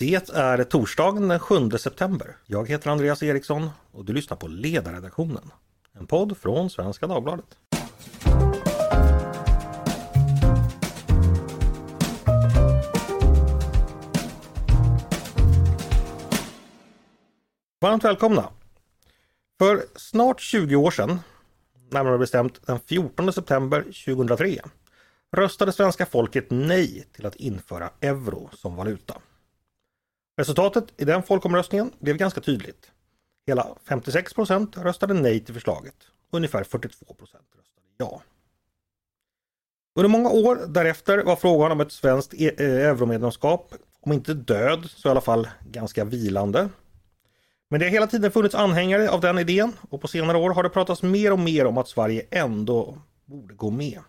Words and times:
Det 0.00 0.30
är 0.34 0.64
torsdagen 0.64 1.28
den 1.28 1.38
7 1.38 1.70
september. 1.70 2.36
Jag 2.46 2.68
heter 2.68 2.90
Andreas 2.90 3.22
Eriksson 3.22 3.70
och 3.92 4.04
du 4.04 4.12
lyssnar 4.12 4.36
på 4.36 4.48
Ledarredaktionen. 4.48 5.50
En 5.92 6.06
podd 6.06 6.36
från 6.38 6.70
Svenska 6.70 7.06
Dagbladet. 7.06 7.58
Varmt 17.80 18.04
välkomna! 18.04 18.48
För 19.58 19.82
snart 19.96 20.40
20 20.40 20.76
år 20.76 20.90
sedan, 20.90 21.20
närmare 21.90 22.18
bestämt 22.18 22.66
den 22.66 22.80
14 22.80 23.32
september 23.32 23.82
2003, 23.82 24.60
röstade 25.36 25.72
svenska 25.72 26.06
folket 26.06 26.46
nej 26.50 27.06
till 27.12 27.26
att 27.26 27.36
införa 27.36 27.90
euro 28.00 28.50
som 28.52 28.76
valuta. 28.76 29.14
Resultatet 30.38 30.84
i 30.96 31.04
den 31.04 31.22
folkomröstningen 31.22 31.92
blev 31.98 32.16
ganska 32.16 32.40
tydligt. 32.40 32.90
Hela 33.46 33.66
56 33.88 34.34
procent 34.34 34.76
röstade 34.76 35.14
nej 35.14 35.40
till 35.40 35.54
förslaget. 35.54 35.94
Ungefär 36.30 36.64
42 36.64 37.14
procent 37.14 37.44
röstade 37.58 37.86
ja. 37.98 38.22
Under 39.94 40.08
många 40.08 40.30
år 40.30 40.58
därefter 40.68 41.24
var 41.24 41.36
frågan 41.36 41.72
om 41.72 41.80
ett 41.80 41.92
svenskt 41.92 42.34
e- 42.34 42.54
eh, 42.58 42.88
euromedlemskap, 42.88 43.74
om 44.00 44.12
inte 44.12 44.34
död 44.34 44.90
så 44.90 45.08
i 45.08 45.10
alla 45.10 45.20
fall 45.20 45.48
ganska 45.70 46.04
vilande. 46.04 46.68
Men 47.70 47.80
det 47.80 47.86
har 47.86 47.90
hela 47.90 48.06
tiden 48.06 48.30
funnits 48.30 48.54
anhängare 48.54 49.10
av 49.10 49.20
den 49.20 49.38
idén 49.38 49.72
och 49.90 50.00
på 50.00 50.08
senare 50.08 50.36
år 50.36 50.50
har 50.50 50.62
det 50.62 50.70
pratats 50.70 51.02
mer 51.02 51.32
och 51.32 51.38
mer 51.38 51.66
om 51.66 51.78
att 51.78 51.88
Sverige 51.88 52.26
ändå 52.30 52.98
borde 53.24 53.54
gå 53.54 53.70
med. 53.70 54.00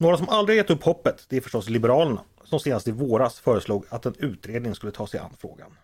Några 0.00 0.16
som 0.16 0.28
aldrig 0.28 0.56
gett 0.56 0.70
upp 0.70 0.82
hoppet, 0.82 1.24
det 1.28 1.36
är 1.36 1.40
förstås 1.40 1.68
Liberalerna 1.68 2.20
som 2.48 2.60
senast 2.60 2.88
i 2.88 2.90
våras 2.90 3.40
föreslog 3.40 3.84
att 3.88 4.06
en 4.06 4.14
utredning 4.18 4.74
skulle 4.74 4.92
ta 4.92 5.06
sig 5.06 5.20
an 5.20 5.36
frågan. 5.38 5.76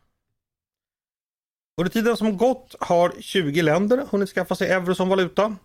Under 1.76 1.90
tiden 1.90 2.16
som 2.16 2.36
gått 2.36 2.74
har 2.80 3.12
20 3.20 3.62
länder 3.62 4.06
hunnit 4.10 4.28
skaffa 4.28 4.54
sig 4.54 4.70
euro 4.70 4.94
som 4.94 5.08
valuta. 5.08 5.56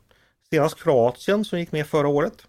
Senast 0.49 0.83
Kroatien 0.83 1.45
som 1.45 1.59
gick 1.59 1.71
med 1.71 1.87
förra 1.87 2.07
året. 2.07 2.47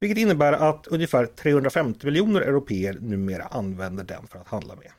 Vilket 0.00 0.18
innebär 0.18 0.52
att 0.52 0.86
ungefär 0.86 1.26
350 1.26 2.06
miljoner 2.06 2.40
europeer 2.40 2.98
numera 3.00 3.44
använder 3.44 4.04
den 4.04 4.26
för 4.26 4.38
att 4.38 4.48
handla 4.48 4.76
med. 4.76 4.90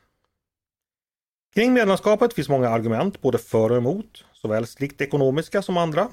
Kring 1.54 1.74
medlemskapet 1.74 2.34
finns 2.34 2.50
många 2.50 2.70
argument 2.70 3.22
både 3.22 3.38
för 3.38 3.70
och 3.70 3.78
emot, 3.78 4.26
såväl 4.34 4.68
strikt 4.68 5.02
ekonomiska 5.02 5.62
som 5.62 5.78
andra. 5.78 6.10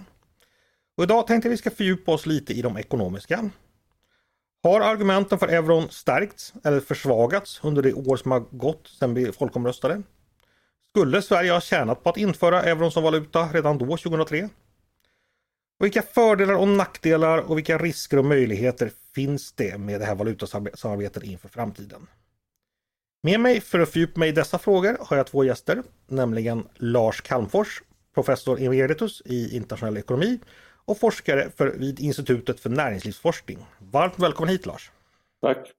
Och 0.96 1.04
idag 1.04 1.26
tänkte 1.26 1.48
vi 1.48 1.56
ska 1.56 1.70
fördjupa 1.70 2.12
oss 2.12 2.26
lite 2.26 2.52
i 2.52 2.62
de 2.62 2.76
ekonomiska. 2.76 3.50
Har 4.66 4.80
argumenten 4.80 5.38
för 5.38 5.48
euron 5.48 5.90
stärkts 5.90 6.54
eller 6.64 6.80
försvagats 6.80 7.60
under 7.62 7.82
det 7.82 7.92
år 7.92 8.16
som 8.16 8.30
har 8.30 8.40
gått 8.40 8.88
sedan 8.88 9.14
vi 9.14 9.32
folkomröstade? 9.32 10.02
Skulle 10.88 11.22
Sverige 11.22 11.52
ha 11.52 11.60
tjänat 11.60 12.02
på 12.02 12.10
att 12.10 12.16
införa 12.16 12.62
euron 12.62 12.90
som 12.90 13.02
valuta 13.02 13.48
redan 13.52 13.78
då 13.78 13.84
2003? 13.84 14.48
Och 15.78 15.84
vilka 15.84 16.02
fördelar 16.02 16.54
och 16.54 16.68
nackdelar 16.68 17.38
och 17.38 17.58
vilka 17.58 17.78
risker 17.78 18.18
och 18.18 18.24
möjligheter 18.24 18.90
finns 19.14 19.52
det 19.52 19.78
med 19.78 20.00
det 20.00 20.06
här 20.06 20.14
valutasamarbetet 20.14 21.22
inför 21.22 21.48
framtiden? 21.48 22.06
Med 23.22 23.40
mig 23.40 23.60
för 23.60 23.80
att 23.80 23.90
fördjupa 23.90 24.20
mig 24.20 24.28
i 24.28 24.32
dessa 24.32 24.58
frågor 24.58 24.96
har 25.00 25.16
jag 25.16 25.26
två 25.26 25.44
gäster, 25.44 25.82
nämligen 26.06 26.68
Lars 26.74 27.20
Calmfors, 27.20 27.82
professor 28.14 28.60
emeritus 28.60 29.22
i 29.24 29.56
internationell 29.56 29.96
ekonomi 29.96 30.38
och 30.86 30.98
forskare 30.98 31.50
för, 31.56 31.66
vid 31.66 32.00
Institutet 32.00 32.60
för 32.60 32.70
näringslivsforskning. 32.70 33.66
Varmt 33.78 34.18
välkommen 34.18 34.48
hit 34.48 34.66
Lars! 34.66 34.90
Tack! 35.42 35.72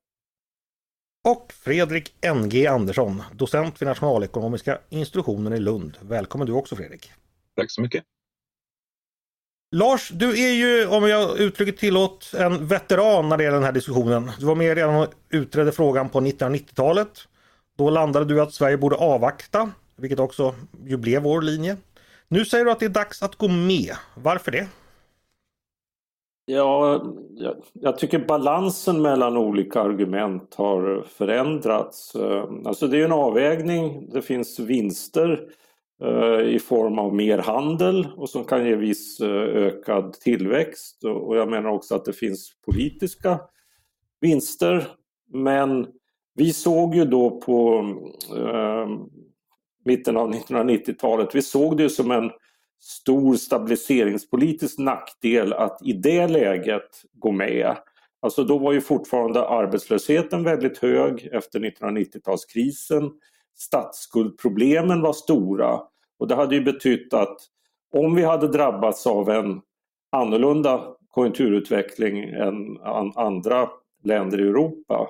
Och 1.27 1.53
Fredrik 1.53 2.13
NG 2.35 2.67
Andersson, 2.67 3.23
docent 3.33 3.81
vid 3.81 3.87
Nationalekonomiska 3.87 4.79
institutionen 4.89 5.53
i 5.53 5.59
Lund. 5.59 5.97
Välkommen 6.01 6.47
du 6.47 6.53
också 6.53 6.75
Fredrik! 6.75 7.11
Tack 7.55 7.71
så 7.71 7.81
mycket! 7.81 8.03
Lars, 9.71 10.09
du 10.09 10.29
är 10.29 10.53
ju, 10.53 10.87
om 10.87 11.09
jag 11.09 11.37
uttrycket 11.37 11.77
tillåt, 11.77 12.33
en 12.33 12.67
veteran 12.67 13.29
när 13.29 13.37
det 13.37 13.43
gäller 13.43 13.57
den 13.57 13.65
här 13.65 13.71
diskussionen. 13.71 14.31
Du 14.39 14.45
var 14.45 14.55
med 14.55 14.75
redan 14.75 14.95
och 14.95 15.13
utredde 15.29 15.71
frågan 15.71 16.09
på 16.09 16.21
1990-talet. 16.21 17.27
Då 17.77 17.89
landade 17.89 18.25
du 18.25 18.41
att 18.41 18.53
Sverige 18.53 18.77
borde 18.77 18.95
avvakta, 18.95 19.71
vilket 19.95 20.19
också 20.19 20.55
ju 20.85 20.97
blev 20.97 21.21
vår 21.21 21.41
linje. 21.41 21.77
Nu 22.27 22.45
säger 22.45 22.65
du 22.65 22.71
att 22.71 22.79
det 22.79 22.85
är 22.85 22.89
dags 22.89 23.23
att 23.23 23.35
gå 23.35 23.47
med. 23.47 23.95
Varför 24.15 24.51
det? 24.51 24.67
Ja, 26.49 27.01
jag, 27.35 27.55
jag, 27.73 27.97
tycker 27.97 28.19
balansen 28.19 29.01
mellan 29.01 29.37
olika 29.37 29.81
argument 29.81 30.55
har 30.55 31.05
förändrats. 31.07 32.15
Eh, 32.15 32.49
alltså 32.65 32.87
det 32.87 33.01
är 33.01 33.05
en 33.05 33.11
avvägning. 33.11 34.09
Det 34.09 34.21
finns 34.21 34.59
vinster 34.59 35.49
eh, 36.03 36.41
i 36.41 36.59
form 36.59 36.99
av 36.99 37.15
mer 37.15 37.37
handel 37.37 38.07
och 38.15 38.29
som 38.29 38.43
kan 38.43 38.65
ge 38.65 38.75
viss 38.75 39.19
eh, 39.19 39.41
ökad 39.41 40.13
tillväxt. 40.13 41.03
Och 41.03 41.37
jag 41.37 41.49
menar 41.49 41.69
också 41.69 41.95
att 41.95 42.05
det 42.05 42.13
finns 42.13 42.51
politiska 42.65 43.39
vinster. 44.21 44.87
Men 45.33 45.87
vi 46.35 46.53
såg 46.53 46.95
ju 46.95 47.05
då 47.05 47.41
på 47.41 47.85
eh, 48.37 48.87
mitten 49.85 50.17
av 50.17 50.33
1990-talet, 50.33 51.35
vi 51.35 51.41
såg 51.41 51.77
det 51.77 51.89
som 51.89 52.11
en 52.11 52.31
stor 52.79 53.35
stabiliseringspolitisk 53.35 54.79
nackdel 54.79 55.53
att 55.53 55.79
i 55.81 55.93
det 55.93 56.27
läget 56.27 57.03
gå 57.13 57.31
med. 57.31 57.75
Alltså 58.19 58.43
då 58.43 58.57
var 58.57 58.73
ju 58.73 58.81
fortfarande 58.81 59.47
arbetslösheten 59.47 60.43
väldigt 60.43 60.77
hög 60.77 61.29
efter 61.31 61.59
1990-talskrisen. 61.59 63.11
Statsskuldproblemen 63.55 65.01
var 65.01 65.13
stora 65.13 65.79
och 66.19 66.27
det 66.27 66.35
hade 66.35 66.55
ju 66.55 66.61
betytt 66.61 67.13
att 67.13 67.37
om 67.93 68.15
vi 68.15 68.23
hade 68.23 68.47
drabbats 68.47 69.07
av 69.07 69.29
en 69.29 69.61
annorlunda 70.11 70.95
konjunkturutveckling 71.09 72.19
än 72.19 72.77
andra 73.15 73.69
länder 74.03 74.39
i 74.39 74.47
Europa 74.47 75.07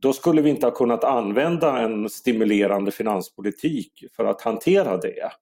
då 0.00 0.12
skulle 0.12 0.42
vi 0.42 0.50
inte 0.50 0.66
ha 0.66 0.70
kunnat 0.70 1.04
använda 1.04 1.78
en 1.78 2.08
stimulerande 2.08 2.90
finanspolitik 2.90 4.04
för 4.16 4.24
att 4.24 4.42
hantera 4.42 4.96
det. 4.96 5.32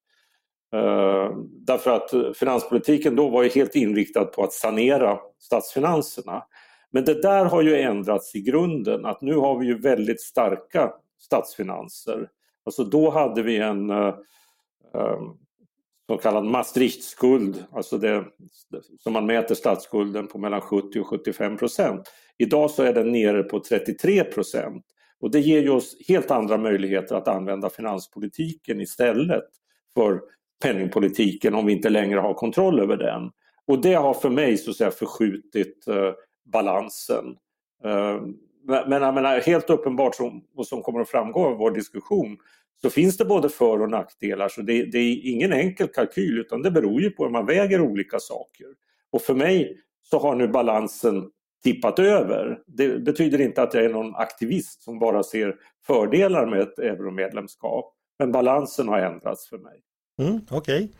Eh, 0.74 1.36
därför 1.66 1.90
att 1.90 2.36
finanspolitiken 2.36 3.16
då 3.16 3.28
var 3.28 3.42
ju 3.42 3.48
helt 3.48 3.74
inriktad 3.74 4.24
på 4.24 4.42
att 4.42 4.52
sanera 4.52 5.18
statsfinanserna. 5.38 6.42
Men 6.90 7.04
det 7.04 7.22
där 7.22 7.44
har 7.44 7.62
ju 7.62 7.80
ändrats 7.80 8.34
i 8.34 8.40
grunden 8.40 9.06
att 9.06 9.20
nu 9.20 9.34
har 9.34 9.58
vi 9.58 9.66
ju 9.66 9.78
väldigt 9.78 10.20
starka 10.20 10.92
statsfinanser. 11.18 12.28
Alltså 12.64 12.84
då 12.84 13.10
hade 13.10 13.42
vi 13.42 13.56
en 13.56 13.90
eh, 13.90 14.14
eh, 14.94 15.20
så 16.06 16.16
kallad 16.16 16.44
Maastrichtskuld, 16.44 17.64
alltså 17.72 17.98
det 17.98 18.24
som 18.98 19.12
man 19.12 19.26
mäter 19.26 19.54
statsskulden 19.54 20.26
på 20.26 20.38
mellan 20.38 20.60
70 20.60 21.00
och 21.00 21.06
75 21.06 21.56
procent. 21.56 22.12
Idag 22.38 22.70
så 22.70 22.82
är 22.82 22.92
den 22.92 23.12
nere 23.12 23.42
på 23.42 23.60
33 23.60 24.24
procent 24.24 24.84
och 25.20 25.30
det 25.30 25.40
ger 25.40 25.62
ju 25.62 25.70
oss 25.70 25.96
helt 26.08 26.30
andra 26.30 26.58
möjligheter 26.58 27.14
att 27.14 27.28
använda 27.28 27.70
finanspolitiken 27.70 28.80
istället 28.80 29.44
för 29.94 30.20
penningpolitiken 30.62 31.54
om 31.54 31.66
vi 31.66 31.72
inte 31.72 31.88
längre 31.88 32.20
har 32.20 32.34
kontroll 32.34 32.80
över 32.80 32.96
den. 32.96 33.30
Och 33.66 33.82
det 33.82 33.94
har 33.94 34.14
för 34.14 34.30
mig 34.30 34.58
så 34.58 34.70
att 34.70 34.76
säga 34.76 34.90
förskjutit 34.90 35.88
eh, 35.88 36.12
balansen. 36.52 37.24
Eh, 37.84 38.22
men 38.86 39.02
jag 39.02 39.14
menar, 39.14 39.40
helt 39.40 39.70
uppenbart 39.70 40.14
som, 40.14 40.44
och 40.56 40.66
som 40.66 40.82
kommer 40.82 41.00
att 41.00 41.08
framgå 41.08 41.46
av 41.46 41.56
vår 41.56 41.70
diskussion 41.70 42.36
så 42.82 42.90
finns 42.90 43.16
det 43.16 43.24
både 43.24 43.48
för 43.48 43.82
och 43.82 43.90
nackdelar. 43.90 44.48
Så 44.48 44.62
det, 44.62 44.84
det, 44.84 44.98
är 44.98 45.20
ingen 45.24 45.52
enkel 45.52 45.88
kalkyl 45.88 46.38
utan 46.38 46.62
det 46.62 46.70
beror 46.70 47.00
ju 47.00 47.10
på 47.10 47.24
hur 47.24 47.30
man 47.30 47.46
väger 47.46 47.80
olika 47.80 48.18
saker. 48.18 48.66
Och 49.10 49.22
för 49.22 49.34
mig 49.34 49.76
så 50.02 50.18
har 50.18 50.34
nu 50.34 50.48
balansen 50.48 51.30
tippat 51.64 51.98
över. 51.98 52.60
Det 52.66 53.04
betyder 53.04 53.40
inte 53.40 53.62
att 53.62 53.74
jag 53.74 53.84
är 53.84 53.88
någon 53.88 54.14
aktivist 54.14 54.82
som 54.82 54.98
bara 54.98 55.22
ser 55.22 55.56
fördelar 55.86 56.46
med 56.46 56.60
ett 56.60 56.78
euromedlemskap. 56.78 57.94
Men 58.18 58.32
balansen 58.32 58.88
har 58.88 58.98
ändrats 58.98 59.48
för 59.48 59.58
mig. 59.58 59.80
Mm, 60.18 60.40
Okej. 60.50 60.90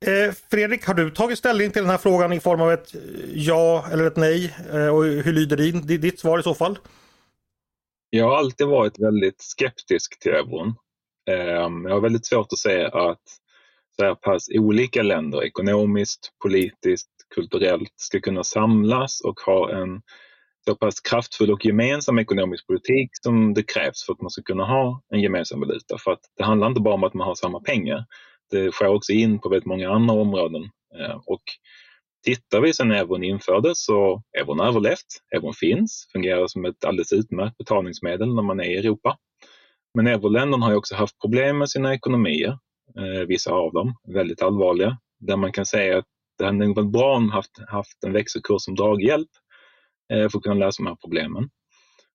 Okay. 0.00 0.24
Eh, 0.26 0.32
Fredrik, 0.50 0.86
har 0.86 0.94
du 0.94 1.10
tagit 1.10 1.38
ställning 1.38 1.70
till 1.70 1.82
den 1.82 1.90
här 1.90 1.98
frågan 1.98 2.32
i 2.32 2.40
form 2.40 2.60
av 2.60 2.72
ett 2.72 2.94
eh, 2.94 3.00
ja 3.32 3.86
eller 3.92 4.06
ett 4.06 4.16
nej? 4.16 4.54
Eh, 4.72 4.88
och 4.88 5.04
hur 5.04 5.32
lyder 5.32 5.56
din, 5.56 5.86
ditt 5.86 6.20
svar 6.20 6.38
i 6.38 6.42
så 6.42 6.54
fall? 6.54 6.78
Jag 8.10 8.28
har 8.28 8.36
alltid 8.36 8.66
varit 8.66 8.98
väldigt 8.98 9.42
skeptisk 9.42 10.18
till 10.20 10.32
euron. 10.32 10.74
Eh, 11.30 11.36
jag 11.84 11.90
har 11.90 12.00
väldigt 12.00 12.26
svårt 12.26 12.52
att 12.52 12.58
se 12.58 12.84
att 12.84 13.22
så 13.96 14.04
här 14.04 14.14
pass 14.14 14.48
olika 14.54 15.02
länder 15.02 15.44
ekonomiskt, 15.44 16.30
politiskt, 16.42 17.10
kulturellt 17.34 17.92
ska 17.96 18.20
kunna 18.20 18.44
samlas 18.44 19.20
och 19.20 19.40
ha 19.40 19.72
en 19.72 20.02
så 20.64 20.76
pass 20.76 21.00
kraftfull 21.00 21.50
och 21.50 21.64
gemensam 21.64 22.18
ekonomisk 22.18 22.66
politik 22.66 23.10
som 23.22 23.54
det 23.54 23.62
krävs 23.62 24.06
för 24.06 24.12
att 24.12 24.20
man 24.20 24.30
ska 24.30 24.42
kunna 24.42 24.64
ha 24.64 25.02
en 25.08 25.20
gemensam 25.20 25.60
valuta. 25.60 25.98
För 25.98 26.10
att 26.10 26.20
det 26.36 26.44
handlar 26.44 26.66
inte 26.66 26.80
bara 26.80 26.94
om 26.94 27.04
att 27.04 27.14
man 27.14 27.26
har 27.26 27.34
samma 27.34 27.60
pengar. 27.60 28.04
Det 28.54 28.72
sker 28.72 28.88
också 28.88 29.12
in 29.12 29.38
på 29.38 29.48
väldigt 29.48 29.66
många 29.66 29.90
andra 29.90 30.14
områden. 30.14 30.62
Eh, 30.98 31.16
och 31.26 31.42
tittar 32.24 32.60
vi 32.60 32.72
sedan 32.72 32.90
euron 32.90 33.24
infördes 33.24 33.84
så 33.84 34.22
euron 34.38 34.58
har 34.58 34.66
överlevt. 34.66 35.06
Euron 35.34 35.54
finns, 35.54 36.08
fungerar 36.12 36.46
som 36.46 36.64
ett 36.64 36.84
alldeles 36.84 37.12
utmärkt 37.12 37.58
betalningsmedel 37.58 38.34
när 38.34 38.42
man 38.42 38.60
är 38.60 38.64
i 38.64 38.76
Europa. 38.76 39.16
Men 39.94 40.06
euroländerna 40.06 40.64
har 40.64 40.72
ju 40.72 40.78
också 40.78 40.94
haft 40.94 41.20
problem 41.20 41.58
med 41.58 41.70
sina 41.70 41.94
ekonomier, 41.94 42.58
eh, 42.98 43.26
vissa 43.26 43.52
av 43.52 43.72
dem, 43.72 43.94
väldigt 44.08 44.42
allvarliga, 44.42 44.98
där 45.20 45.36
man 45.36 45.52
kan 45.52 45.66
säga 45.66 45.98
att 45.98 46.06
det 46.38 46.44
hade 46.44 46.66
varit 46.66 46.92
bra 46.92 47.16
om 47.16 47.30
haft, 47.30 47.58
haft 47.68 48.04
en 48.06 48.12
växelkurs 48.12 48.62
som 48.62 48.74
draghjälp 48.74 49.30
eh, 50.12 50.28
för 50.28 50.38
att 50.38 50.42
kunna 50.42 50.54
lösa 50.54 50.82
de 50.82 50.88
här 50.88 50.96
problemen. 51.04 51.50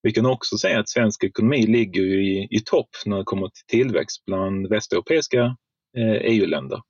Vi 0.01 0.11
kan 0.11 0.25
också 0.25 0.57
säga 0.57 0.79
att 0.79 0.89
svensk 0.89 1.23
ekonomi 1.23 1.67
ligger 1.67 2.01
i, 2.01 2.47
i 2.51 2.59
topp 2.65 2.89
när 3.05 3.17
det 3.17 3.23
kommer 3.23 3.47
till 3.47 3.79
tillväxt 3.79 4.25
bland 4.25 4.69
västeuropeiska 4.69 5.55
EU-länder, 5.97 6.81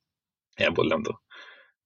euroländer. 0.59 1.15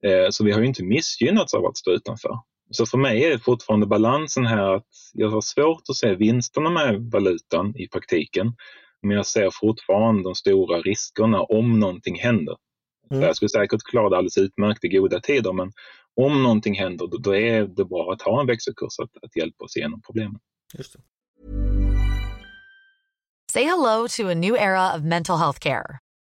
Eh, 0.06 0.28
så 0.30 0.44
vi 0.44 0.52
har 0.52 0.60
ju 0.60 0.68
inte 0.68 0.84
missgynnats 0.84 1.54
av 1.54 1.66
att 1.66 1.78
stå 1.78 1.92
utanför. 1.92 2.40
Så 2.72 2.86
för 2.86 2.98
mig 2.98 3.24
är 3.24 3.30
det 3.30 3.40
fortfarande 3.40 3.88
balansen 3.88 4.46
här 4.46 4.76
att 4.76 4.88
jag 5.14 5.30
har 5.30 5.42
svårt 5.42 5.82
att 5.90 5.96
se 5.96 6.16
vinsterna 6.16 6.70
med 6.70 7.12
valutan 7.12 7.78
i 7.78 7.88
praktiken. 7.88 8.56
Men 9.02 9.18
jag 9.18 9.26
ser 9.26 9.50
fortfarande 9.54 10.24
de 10.24 10.36
stora 10.36 10.82
riskerna 10.82 11.42
om 11.42 11.80
någonting 11.80 12.20
händer. 12.20 12.58
Mm. 13.12 13.24
Jag 13.24 13.36
skulle 13.36 13.50
säkert 13.50 13.82
klara 13.84 14.10
det 14.10 14.18
alldeles 14.18 14.38
utmärkt 14.38 14.84
i 14.84 14.88
goda 14.88 15.20
tider 15.20 15.54
men 15.54 15.72
om 16.16 16.44
någonting 16.44 16.76
händer 16.76 17.08
då, 17.08 17.18
då 17.18 17.36
är 17.36 17.64
det 17.64 17.86
bra 17.86 18.14
att 18.14 18.22
ha 18.22 18.42
en 18.42 18.48
växelkurs 18.48 19.00
att, 19.00 19.24
att 19.24 19.36
hjälpa 19.36 19.66
oss 19.66 19.78
igenom 19.78 20.02
problemen. 20.02 20.40
Just 20.78 20.94
det. 20.94 21.00
Say 23.52 23.64
hello 23.64 24.08
to 24.08 24.30
a 24.30 24.34
new 24.34 24.56
era 24.56 24.96
of 24.96 25.04
mental 25.04 25.38
health 25.38 25.60
care. 25.60 26.03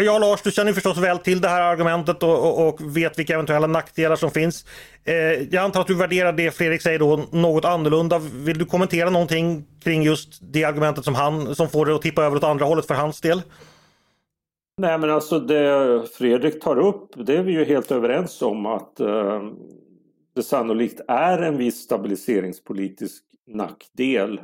Ja, 0.00 0.18
Lars, 0.18 0.42
du 0.42 0.50
känner 0.50 0.72
förstås 0.72 0.98
väl 0.98 1.18
till 1.18 1.40
det 1.40 1.48
här 1.48 1.62
argumentet 1.62 2.22
och, 2.22 2.38
och, 2.38 2.68
och, 2.68 2.96
vet 2.96 3.18
vilka 3.18 3.34
eventuella 3.34 3.66
nackdelar 3.66 4.16
som 4.16 4.30
finns. 4.30 4.64
Eh, 5.04 5.14
jag 5.14 5.56
antar 5.56 5.80
att 5.80 5.86
du 5.86 5.94
värderar 5.94 6.32
det 6.32 6.50
Fredrik 6.50 6.82
säger 6.82 6.98
då 6.98 7.24
något 7.30 7.64
annorlunda. 7.64 8.18
Vill 8.18 8.58
du 8.58 8.64
kommentera 8.64 9.10
någonting 9.10 9.64
kring 9.82 10.02
just 10.02 10.38
det 10.40 10.64
argumentet 10.64 11.04
som 11.04 11.14
han 11.14 11.54
som 11.54 11.68
får 11.68 11.86
det 11.86 11.94
att 11.94 12.02
tippa 12.02 12.24
över 12.24 12.36
åt 12.36 12.44
andra 12.44 12.64
hållet 12.64 12.86
för 12.86 12.94
hans 12.94 13.20
del? 13.20 13.42
Nej, 14.78 14.98
men 14.98 15.10
alltså 15.10 15.40
det 15.40 16.02
Fredrik 16.18 16.60
tar 16.60 16.78
upp, 16.78 17.10
det 17.16 17.36
är 17.36 17.42
vi 17.42 17.52
ju 17.52 17.64
helt 17.64 17.90
överens 17.90 18.42
om 18.42 18.66
att 18.66 19.00
eh, 19.00 19.42
det 20.34 20.42
sannolikt 20.42 21.00
är 21.08 21.38
en 21.38 21.56
viss 21.56 21.82
stabiliseringspolitisk 21.82 23.22
nackdel 23.46 24.40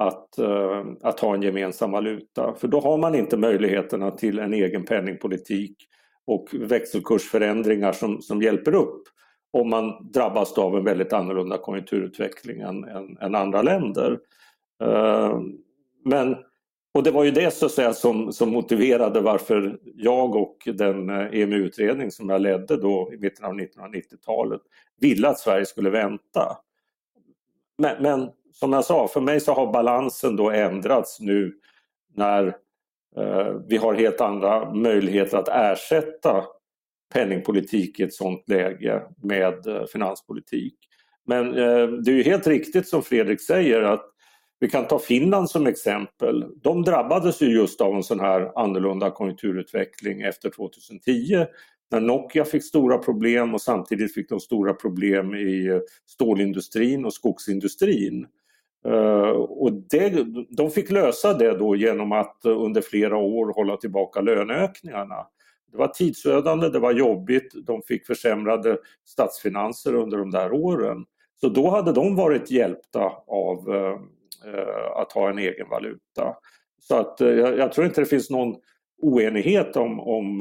att, 0.00 0.38
eh, 0.38 0.84
att 1.02 1.20
ha 1.20 1.34
en 1.34 1.42
gemensam 1.42 1.90
valuta. 1.90 2.54
För 2.54 2.68
då 2.68 2.80
har 2.80 2.98
man 2.98 3.14
inte 3.14 3.36
möjligheterna 3.36 4.10
till 4.10 4.38
en 4.38 4.54
egen 4.54 4.84
penningpolitik 4.84 5.76
och 6.26 6.48
växelkursförändringar 6.52 7.92
som, 7.92 8.22
som 8.22 8.42
hjälper 8.42 8.74
upp 8.74 9.02
om 9.52 9.70
man 9.70 10.10
drabbas 10.12 10.58
av 10.58 10.76
en 10.76 10.84
väldigt 10.84 11.12
annorlunda 11.12 11.58
konjunkturutveckling 11.58 12.60
än, 12.60 12.84
än, 12.84 13.18
än 13.20 13.34
andra 13.34 13.62
länder. 13.62 14.18
Eh, 14.82 15.40
men, 16.04 16.36
och 16.94 17.02
det 17.02 17.10
var 17.10 17.24
ju 17.24 17.30
det 17.30 17.54
så 17.54 17.66
att 17.66 17.72
säga, 17.72 17.92
som, 17.92 18.32
som 18.32 18.50
motiverade 18.50 19.20
varför 19.20 19.78
jag 19.82 20.36
och 20.36 20.56
den 20.64 21.10
eh, 21.10 21.40
EMU-utredning 21.40 22.10
som 22.10 22.28
jag 22.28 22.40
ledde 22.40 22.76
då 22.76 23.10
i 23.14 23.18
mitten 23.18 23.44
av 23.44 23.54
1990-talet 23.54 24.60
ville 25.00 25.28
att 25.28 25.38
Sverige 25.38 25.66
skulle 25.66 25.90
vänta. 25.90 26.56
Men, 27.78 28.02
men 28.02 28.30
som 28.60 28.72
jag 28.72 28.84
sa, 28.84 29.08
för 29.08 29.20
mig 29.20 29.40
så 29.40 29.52
har 29.52 29.72
balansen 29.72 30.36
då 30.36 30.50
ändrats 30.50 31.20
nu 31.20 31.54
när 32.14 32.46
eh, 33.16 33.54
vi 33.68 33.76
har 33.76 33.94
helt 33.94 34.20
andra 34.20 34.74
möjligheter 34.74 35.38
att 35.38 35.48
ersätta 35.48 36.44
penningpolitik 37.14 38.00
i 38.00 38.02
ett 38.02 38.14
sådant 38.14 38.48
läge 38.48 39.02
med 39.22 39.66
eh, 39.66 39.84
finanspolitik. 39.92 40.74
Men 41.26 41.46
eh, 41.46 41.86
det 41.86 42.10
är 42.10 42.14
ju 42.14 42.22
helt 42.22 42.46
riktigt 42.46 42.88
som 42.88 43.02
Fredrik 43.02 43.40
säger 43.40 43.82
att 43.82 44.06
vi 44.58 44.70
kan 44.70 44.86
ta 44.86 44.98
Finland 44.98 45.50
som 45.50 45.66
exempel. 45.66 46.44
De 46.62 46.82
drabbades 46.82 47.42
ju 47.42 47.46
just 47.46 47.80
av 47.80 47.94
en 47.94 48.02
sån 48.02 48.20
här 48.20 48.58
annorlunda 48.58 49.10
konjunkturutveckling 49.10 50.22
efter 50.22 50.50
2010 50.50 51.46
när 51.90 52.00
Nokia 52.00 52.44
fick 52.44 52.64
stora 52.64 52.98
problem 52.98 53.54
och 53.54 53.62
samtidigt 53.62 54.14
fick 54.14 54.28
de 54.28 54.40
stora 54.40 54.74
problem 54.74 55.34
i 55.34 55.66
eh, 55.66 55.80
stålindustrin 56.06 57.04
och 57.04 57.14
skogsindustrin. 57.14 58.26
Eh, 58.84 59.30
och 59.36 59.72
det, 59.72 60.24
de 60.50 60.70
fick 60.70 60.90
lösa 60.90 61.34
det 61.34 61.58
då 61.58 61.76
genom 61.76 62.12
att 62.12 62.40
under 62.44 62.80
flera 62.80 63.16
år 63.16 63.52
hålla 63.54 63.76
tillbaka 63.76 64.20
löneökningarna. 64.20 65.26
Det 65.72 65.78
var 65.78 65.88
tidsödande, 65.88 66.68
det 66.68 66.78
var 66.78 66.92
jobbigt, 66.92 67.54
de 67.66 67.82
fick 67.82 68.06
försämrade 68.06 68.78
statsfinanser 69.06 69.94
under 69.94 70.18
de 70.18 70.30
där 70.30 70.52
åren. 70.52 71.04
Så 71.40 71.48
då 71.48 71.70
hade 71.70 71.92
de 71.92 72.16
varit 72.16 72.50
hjälpta 72.50 73.12
av 73.26 73.74
eh, 73.74 73.98
eh 74.54 74.96
att 74.96 75.12
ha 75.12 75.30
en 75.30 75.38
egen 75.38 75.68
valuta. 75.68 76.36
Så 76.80 76.96
att 76.96 77.20
eh, 77.20 77.28
jag, 77.28 77.58
jag, 77.58 77.72
tror 77.72 77.86
inte 77.86 78.00
det 78.00 78.06
finns 78.06 78.30
någon 78.30 78.56
oenighet 79.02 79.76
om, 79.76 80.00
om 80.00 80.40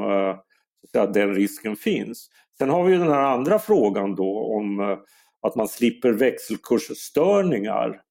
att 0.97 1.13
den 1.13 1.35
risken 1.35 1.75
finns. 1.75 2.29
Sen 2.57 2.69
har 2.69 2.83
vi 2.83 2.97
den 2.97 3.11
här 3.11 3.23
andra 3.23 3.59
frågan 3.59 4.15
då 4.15 4.39
om 4.39 4.97
att 5.41 5.55
man 5.55 5.67
slipper 5.67 6.11
växelkursstörningar 6.11 8.01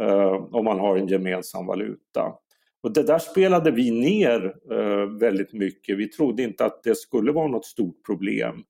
Eh, 0.00 0.54
om 0.54 0.64
man 0.64 0.78
har 0.78 0.96
en 0.96 1.08
gemensam 1.08 1.66
valuta. 1.66 2.34
Och 2.82 2.92
det 2.92 3.02
där 3.02 3.18
spelade 3.18 3.70
vi 3.70 3.90
ner 3.90 4.56
eh, 4.70 5.06
väldigt 5.20 5.52
mycket. 5.52 5.98
Vi 5.98 6.08
trodde 6.08 6.42
inte 6.42 6.64
att 6.64 6.82
det 6.82 6.94
skulle 6.94 7.32
vara 7.32 7.48
något 7.48 7.64
stort 7.64 8.06
problem. 8.06 8.64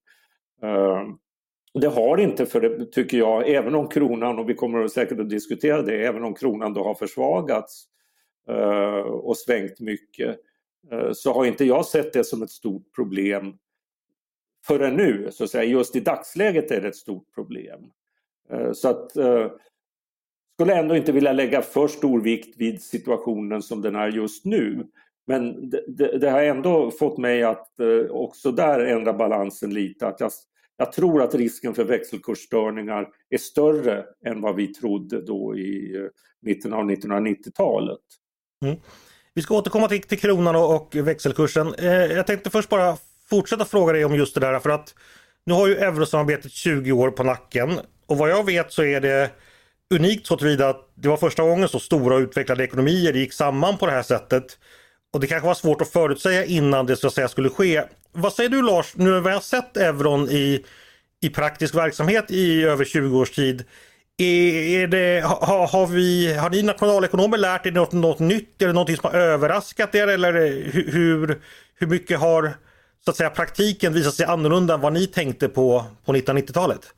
Eh, 0.62 1.02
det 1.80 1.88
har 1.88 2.18
inte, 2.18 2.46
för 2.46 2.60
det 2.60 2.92
tycker 2.92 3.18
jag, 3.18 3.48
även 3.48 3.74
om 3.74 3.88
kronan, 3.88 4.38
och 4.38 4.48
vi 4.48 4.54
kommer 4.54 4.88
säkert 4.88 5.20
att 5.20 5.30
diskutera 5.30 5.82
det, 5.82 6.06
även 6.06 6.24
om 6.24 6.34
kronan 6.34 6.74
då 6.74 6.84
har 6.84 6.94
försvagats 6.94 7.84
eh, 8.48 9.00
och 9.00 9.36
svängt 9.36 9.80
mycket, 9.80 10.36
eh, 10.90 11.12
så 11.12 11.32
har 11.32 11.44
inte 11.44 11.64
jag 11.64 11.86
sett 11.86 12.12
det 12.12 12.24
som 12.24 12.42
ett 12.42 12.50
stort 12.50 12.94
problem 12.94 13.54
förrän 14.66 14.96
nu. 14.96 15.28
Så 15.32 15.44
att 15.44 15.50
säga. 15.50 15.64
Just 15.64 15.96
i 15.96 16.00
dagsläget 16.00 16.70
är 16.70 16.80
det 16.80 16.88
ett 16.88 16.96
stort 16.96 17.34
problem. 17.34 17.80
Eh, 18.50 18.72
så 18.72 18.88
att 18.88 19.16
eh, 19.16 19.50
skulle 20.54 20.74
ändå 20.74 20.96
inte 20.96 21.12
vilja 21.12 21.32
lägga 21.32 21.62
för 21.62 21.88
stor 21.88 22.20
vikt 22.20 22.54
vid 22.58 22.82
situationen 22.82 23.62
som 23.62 23.82
den 23.82 23.96
är 23.96 24.08
just 24.08 24.44
nu. 24.44 24.86
Men 25.26 25.70
det, 25.70 25.84
det, 25.88 26.18
det 26.18 26.30
har 26.30 26.42
ändå 26.42 26.90
fått 26.90 27.18
mig 27.18 27.42
att 27.42 27.80
eh, 27.80 28.10
också 28.10 28.52
där 28.52 28.80
ändra 28.80 29.12
balansen 29.12 29.74
lite. 29.74 30.06
Att 30.06 30.20
jag, 30.20 30.30
jag, 30.76 30.92
tror 30.92 31.22
att 31.22 31.34
risken 31.34 31.74
för 31.74 31.84
växelkursstörningar 31.84 33.08
är 33.30 33.38
större 33.38 34.04
än 34.26 34.40
vad 34.40 34.56
vi 34.56 34.66
trodde 34.66 35.24
då 35.24 35.56
i 35.56 35.96
eh, 35.96 36.02
mitten 36.42 36.72
av 36.72 36.90
1990-talet. 36.90 38.00
Mm. 38.64 38.76
Vi 39.34 39.42
ska 39.42 39.56
återkomma 39.56 39.88
till, 39.88 40.02
till 40.02 40.18
kronan 40.18 40.56
och, 40.56 40.74
och 40.74 40.96
växelkursen. 40.96 41.74
Eh, 41.78 41.92
jag 41.92 42.26
tänkte 42.26 42.50
först 42.50 42.68
bara 42.68 42.96
fortsätta 43.30 43.64
fråga 43.64 43.92
dig 43.92 44.04
om 44.04 44.14
just 44.14 44.34
det 44.34 44.40
där 44.40 44.58
för 44.58 44.70
att 44.70 44.94
nu 45.46 45.54
har 45.54 45.68
ju 45.68 45.76
eurosamarbetet 45.76 46.52
20 46.52 46.92
år 46.92 47.10
på 47.10 47.22
nacken 47.22 47.70
och 48.06 48.18
vad 48.18 48.30
jag 48.30 48.46
vet 48.46 48.72
så 48.72 48.82
är 48.84 49.00
det 49.00 49.30
unikt 49.94 50.26
så 50.26 50.36
tillvida 50.36 50.68
att 50.68 50.90
det 50.94 51.08
var 51.08 51.16
första 51.16 51.42
gången 51.42 51.68
så 51.68 51.78
stora 51.78 52.14
och 52.14 52.20
utvecklade 52.20 52.64
ekonomier 52.64 53.12
gick 53.12 53.32
samman 53.32 53.78
på 53.78 53.86
det 53.86 53.92
här 53.92 54.02
sättet. 54.02 54.58
Och 55.12 55.20
det 55.20 55.26
kanske 55.26 55.46
var 55.46 55.54
svårt 55.54 55.82
att 55.82 55.88
förutsäga 55.88 56.44
innan 56.44 56.86
det 56.86 56.96
så 56.96 57.06
att 57.06 57.14
säga 57.14 57.28
skulle 57.28 57.48
ske. 57.48 57.82
Vad 58.12 58.32
säger 58.32 58.50
du 58.50 58.62
Lars, 58.62 58.92
nu 58.96 59.10
när 59.10 59.20
vi 59.20 59.30
har 59.30 59.40
sett 59.40 59.76
euron 59.76 60.30
i, 60.30 60.64
i 61.20 61.30
praktisk 61.30 61.74
verksamhet 61.74 62.30
i 62.30 62.62
över 62.62 62.84
20 62.84 63.18
års 63.18 63.30
tid. 63.30 63.64
Är, 64.16 64.54
är 64.82 64.86
det, 64.86 65.24
ha, 65.24 65.66
har, 65.66 65.86
vi, 65.86 66.34
har 66.34 66.50
ni 66.50 66.62
nationalekonomer 66.62 67.38
lärt 67.38 67.66
er 67.66 67.72
något, 67.72 67.92
något 67.92 68.18
nytt? 68.18 68.62
Är 68.62 68.66
det 68.66 68.72
något 68.72 69.00
som 69.00 69.10
har 69.10 69.18
överraskat 69.18 69.94
er 69.94 70.06
eller 70.06 70.32
hur, 70.72 71.40
hur 71.74 71.86
mycket 71.86 72.20
har 72.20 72.54
så 73.04 73.10
att 73.10 73.16
säga 73.16 73.30
praktiken 73.30 73.92
visat 73.92 74.14
sig 74.14 74.26
annorlunda 74.26 74.74
än 74.74 74.80
vad 74.80 74.92
ni 74.92 75.06
tänkte 75.06 75.48
på, 75.48 75.84
på 76.04 76.12
1990-talet? 76.12 76.94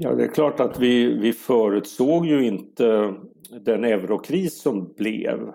Ja, 0.00 0.14
det 0.14 0.24
är 0.24 0.28
klart 0.28 0.60
att 0.60 0.78
vi, 0.78 1.18
vi 1.18 1.32
förutsåg 1.32 2.26
ju 2.26 2.46
inte 2.46 3.14
den 3.60 3.84
eurokris 3.84 4.60
som 4.62 4.92
blev. 4.92 5.52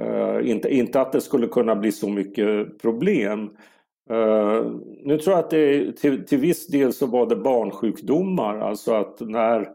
Uh, 0.00 0.50
inte, 0.50 0.74
inte 0.74 1.00
att 1.00 1.12
det 1.12 1.20
skulle 1.20 1.46
kunna 1.46 1.76
bli 1.76 1.92
så 1.92 2.08
mycket 2.08 2.78
problem. 2.82 3.50
Uh, 4.10 4.76
nu 5.04 5.18
tror 5.18 5.36
jag 5.36 5.44
att 5.44 5.50
det 5.50 5.92
till, 5.92 6.26
till 6.26 6.38
viss 6.38 6.66
del 6.66 6.92
så 6.92 7.06
var 7.06 7.26
det 7.26 7.36
barnsjukdomar, 7.36 8.58
alltså 8.58 8.94
att 8.94 9.20
när 9.20 9.68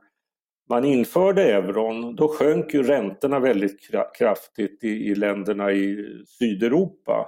man 0.69 0.85
införde 0.85 1.43
euron 1.43 2.15
då 2.15 2.27
sjönk 2.27 2.73
ju 2.73 2.83
räntorna 2.83 3.39
väldigt 3.39 3.77
kraftigt 4.17 4.83
i, 4.83 4.87
i 4.87 5.15
länderna 5.15 5.71
i 5.71 6.05
Sydeuropa. 6.27 7.27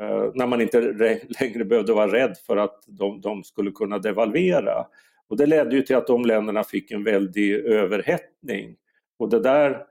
Uh, 0.00 0.30
när 0.34 0.46
man 0.46 0.60
inte 0.60 0.80
längre 1.40 1.64
behövde 1.64 1.92
vara 1.92 2.12
rädd 2.12 2.36
för 2.46 2.56
att 2.56 2.84
de, 2.86 3.20
de 3.20 3.44
skulle 3.44 3.70
kunna 3.70 3.98
devalvera. 3.98 4.86
Och 5.32 5.38
det 5.38 5.46
ledde 5.46 5.76
ju 5.76 5.82
till 5.82 5.96
att 5.96 6.06
de 6.06 6.24
länderna 6.24 6.64
fick 6.64 6.90
en 6.90 7.04
väldig 7.04 7.54
överhettning. 7.54 8.76
Och 9.18 9.28
det 9.28 9.40
där 9.40 9.84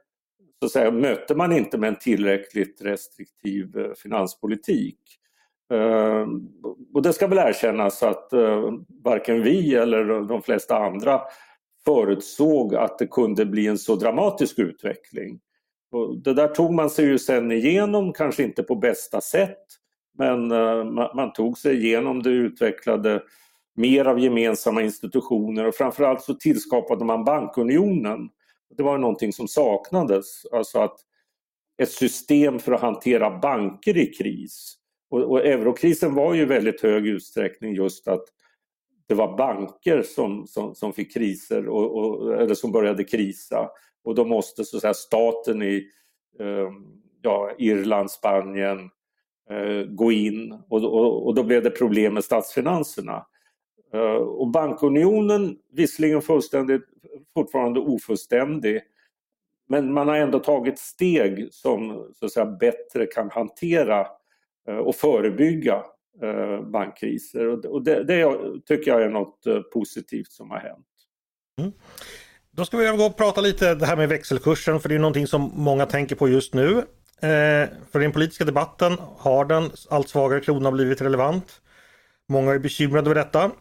så 0.59 0.65
att 0.65 0.71
säga, 0.71 0.91
mötte 0.91 1.35
man 1.35 1.51
inte 1.51 1.77
med 1.77 1.87
en 1.87 1.95
tillräckligt 1.95 2.81
restriktiv 2.81 3.77
eh, 3.77 3.93
finanspolitik. 3.93 4.97
Eh, 5.73 6.27
och 6.93 7.01
det 7.01 7.13
ska 7.13 7.27
väl 7.27 7.37
erkännas 7.37 8.03
att 8.03 8.33
eh, 8.33 8.71
varken 9.03 9.43
vi 9.43 9.75
eller 9.75 10.27
de 10.27 10.41
flesta 10.41 10.77
andra 10.77 11.21
förutsåg 11.85 12.75
att 12.75 12.99
det 12.99 13.07
kunde 13.07 13.45
bli 13.45 13.67
en 13.67 13.77
så 13.77 13.95
dramatisk 13.95 14.59
utveckling. 14.59 15.39
Och 15.91 16.17
det 16.17 16.33
där 16.33 16.47
tog 16.47 16.73
man 16.73 16.89
sig 16.89 17.05
ju 17.05 17.19
sen 17.19 17.51
igenom, 17.51 18.13
kanske 18.13 18.43
inte 18.43 18.63
på 18.63 18.75
bästa 18.75 19.21
sätt, 19.21 19.65
men 20.17 20.47
man 20.93 21.33
tog 21.33 21.57
sig 21.57 21.85
igenom 21.85 22.23
det 22.23 22.29
utvecklade 22.29 23.21
mer 23.75 24.05
av 24.05 24.19
gemensamma 24.19 24.81
institutioner 24.81 25.67
och 25.67 25.75
framförallt 25.75 26.21
så 26.21 26.33
tillskapade 26.33 27.05
man 27.05 27.23
bankunionen. 27.23 28.29
Det 28.77 28.83
var 28.83 28.97
någonting 28.97 29.33
som 29.33 29.47
saknades, 29.47 30.45
alltså 30.51 30.79
att 30.79 30.99
ett 31.81 31.91
system 31.91 32.59
för 32.59 32.71
att 32.71 32.81
hantera 32.81 33.39
banker 33.39 33.97
i 33.97 34.05
kris. 34.05 34.77
Och, 35.09 35.19
och 35.23 35.45
eurokrisen 35.45 36.15
var 36.15 36.33
ju 36.33 36.41
i 36.41 36.45
väldigt 36.45 36.81
hög 36.81 37.07
utsträckning 37.07 37.75
just 37.75 38.07
att 38.07 38.23
det 39.07 39.15
var 39.15 39.37
banker 39.37 40.01
som, 40.01 40.47
som, 40.47 40.75
som 40.75 40.93
fick 40.93 41.13
kriser 41.13 41.67
och, 41.67 41.97
och, 41.97 42.41
eller 42.41 42.55
som 42.55 42.71
började 42.71 43.03
krisa 43.03 43.69
och 44.03 44.15
då 44.15 44.25
måste 44.25 44.65
så 44.65 44.77
att 44.77 44.81
säga, 44.81 44.93
staten 44.93 45.61
i 45.61 45.87
eh, 46.39 46.69
ja, 47.21 47.51
Irland, 47.57 48.11
Spanien 48.11 48.89
eh, 49.49 49.85
gå 49.89 50.11
in 50.11 50.51
och, 50.69 50.83
och, 50.83 51.27
och, 51.27 51.35
då 51.35 51.43
blev 51.43 51.63
det 51.63 51.69
problem 51.69 52.13
med 52.13 52.23
statsfinanserna. 52.23 53.25
Eh, 53.93 53.99
och 54.15 54.47
bankunionen, 54.47 55.57
visserligen 55.71 56.21
fullständigt, 56.21 56.81
fortfarande 57.33 57.79
ofullständig, 57.79 58.81
men 59.69 59.93
man 59.93 60.07
har 60.07 60.15
ändå 60.15 60.39
tagit 60.39 60.79
steg 60.79 61.47
som 61.51 62.07
så 62.15 62.25
att 62.25 62.31
säga, 62.31 62.45
bättre 62.45 63.05
kan 63.05 63.29
hantera 63.29 64.07
eh, 64.67 64.77
och 64.77 64.95
förebygga 64.95 65.83
eh, 66.21 66.61
bankkriser. 66.61 67.67
Och 67.67 67.83
det, 67.83 68.03
det 68.03 68.37
tycker 68.65 68.91
jag 68.91 69.01
är 69.01 69.09
något 69.09 69.43
positivt 69.73 70.31
som 70.31 70.51
har 70.51 70.59
hänt. 70.59 70.85
Mm. 71.59 71.71
Då 72.51 72.65
ska 72.65 72.77
vi 72.77 72.87
övergå 72.87 73.03
och 73.03 73.17
prata 73.17 73.41
lite 73.41 73.75
det 73.75 73.85
här 73.85 73.97
med 73.97 74.09
växelkursen 74.09 74.79
för 74.79 74.89
det 74.89 74.95
är 74.95 74.99
någonting 74.99 75.27
som 75.27 75.51
många 75.55 75.85
tänker 75.85 76.15
på 76.15 76.29
just 76.29 76.53
nu. 76.53 76.77
Eh, 77.21 77.69
för 77.91 77.99
den 77.99 78.11
politiska 78.11 78.45
debatten 78.45 78.97
har 79.17 79.45
den 79.45 79.71
allt 79.89 80.09
svagare 80.09 80.39
kronan 80.39 80.73
blivit 80.73 81.01
relevant. 81.01 81.61
Många 82.29 82.51
är 82.51 82.59
bekymrade 82.59 83.09
över 83.09 83.15
detta. 83.15 83.51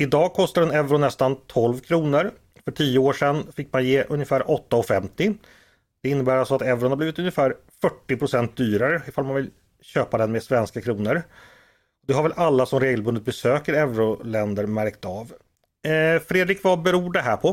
Idag 0.00 0.32
kostar 0.32 0.62
en 0.62 0.70
euro 0.70 0.98
nästan 0.98 1.36
12 1.46 1.78
kronor. 1.78 2.30
För 2.64 2.72
10 2.72 2.98
år 2.98 3.12
sedan 3.12 3.52
fick 3.56 3.72
man 3.72 3.84
ge 3.84 4.04
ungefär 4.08 4.40
8,50. 4.40 5.38
Det 6.02 6.08
innebär 6.08 6.36
alltså 6.36 6.54
att 6.54 6.62
euron 6.62 6.90
har 6.90 6.96
blivit 6.96 7.18
ungefär 7.18 7.56
40% 8.08 8.54
dyrare 8.54 9.02
ifall 9.08 9.24
man 9.24 9.34
vill 9.34 9.50
köpa 9.82 10.18
den 10.18 10.32
med 10.32 10.42
svenska 10.42 10.80
kronor. 10.80 11.22
Det 12.06 12.12
har 12.12 12.22
väl 12.22 12.32
alla 12.36 12.66
som 12.66 12.80
regelbundet 12.80 13.24
besöker 13.24 13.74
euroländer 13.74 14.66
märkt 14.66 15.04
av. 15.04 15.32
Eh, 15.86 16.22
Fredrik, 16.22 16.64
vad 16.64 16.82
beror 16.82 17.12
det 17.12 17.20
här 17.20 17.36
på? 17.36 17.48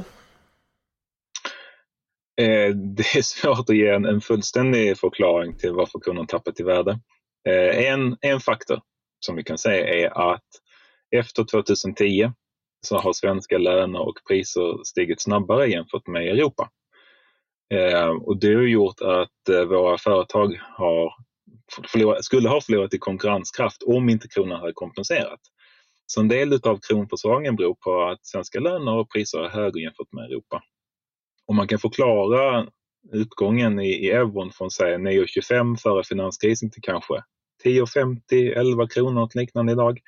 Eh, 2.41 2.69
det 2.75 3.15
är 3.15 3.21
svårt 3.21 3.69
att 3.69 3.75
ge 3.75 3.89
en, 3.89 4.05
en 4.05 4.21
fullständig 4.21 4.97
förklaring 4.97 5.53
till 5.53 5.73
varför 5.73 5.99
kronan 5.99 6.27
tappat 6.27 6.59
i 6.59 6.63
värde. 6.63 6.99
Eh, 7.49 7.91
en, 7.91 8.17
en 8.21 8.39
faktor 8.39 8.81
som 9.19 9.35
vi 9.35 9.43
kan 9.43 9.57
säga 9.57 9.87
är 9.87 10.33
att 10.33 10.66
efter 11.15 11.43
2010 11.43 12.31
så 12.81 12.97
har 12.97 13.13
svenska 13.13 13.57
löner 13.57 13.99
och 13.99 14.17
priser 14.27 14.83
stigit 14.83 15.21
snabbare 15.21 15.67
jämfört 15.67 16.07
med 16.07 16.27
Europa. 16.27 16.69
Eh, 17.73 18.09
och 18.09 18.39
det 18.39 18.53
har 18.53 18.61
gjort 18.61 19.01
att 19.01 19.49
eh, 19.49 19.63
våra 19.63 19.97
företag 19.97 20.59
har 20.77 21.13
förlorat, 21.91 22.25
skulle 22.25 22.49
ha 22.49 22.61
förlorat 22.61 22.93
i 22.93 22.97
konkurrenskraft 22.97 23.83
om 23.83 24.09
inte 24.09 24.27
kronan 24.27 24.59
hade 24.59 24.73
kompenserat. 24.73 25.39
Så 26.05 26.21
en 26.21 26.27
del 26.27 26.53
av 26.53 26.79
kronförsvagningen 26.89 27.55
beror 27.55 27.75
på 27.75 28.03
att 28.03 28.25
svenska 28.25 28.59
löner 28.59 28.97
och 28.97 29.11
priser 29.11 29.39
är 29.39 29.49
högre 29.49 29.81
jämfört 29.81 30.11
med 30.11 30.25
Europa. 30.25 30.63
Och 31.47 31.55
man 31.55 31.67
kan 31.67 31.79
förklara 31.79 32.67
utgången 33.13 33.79
i, 33.79 33.89
i 33.89 34.11
euron 34.11 34.51
från 34.51 34.69
9,25 34.69 35.77
före 35.77 36.03
finanskrisen 36.03 36.71
till 36.71 36.81
kanske 36.81 37.13
10,50, 37.65 38.59
11 38.59 38.87
kronor 38.87 39.21
och 39.21 39.35
liknande 39.35 39.71
idag 39.71 39.99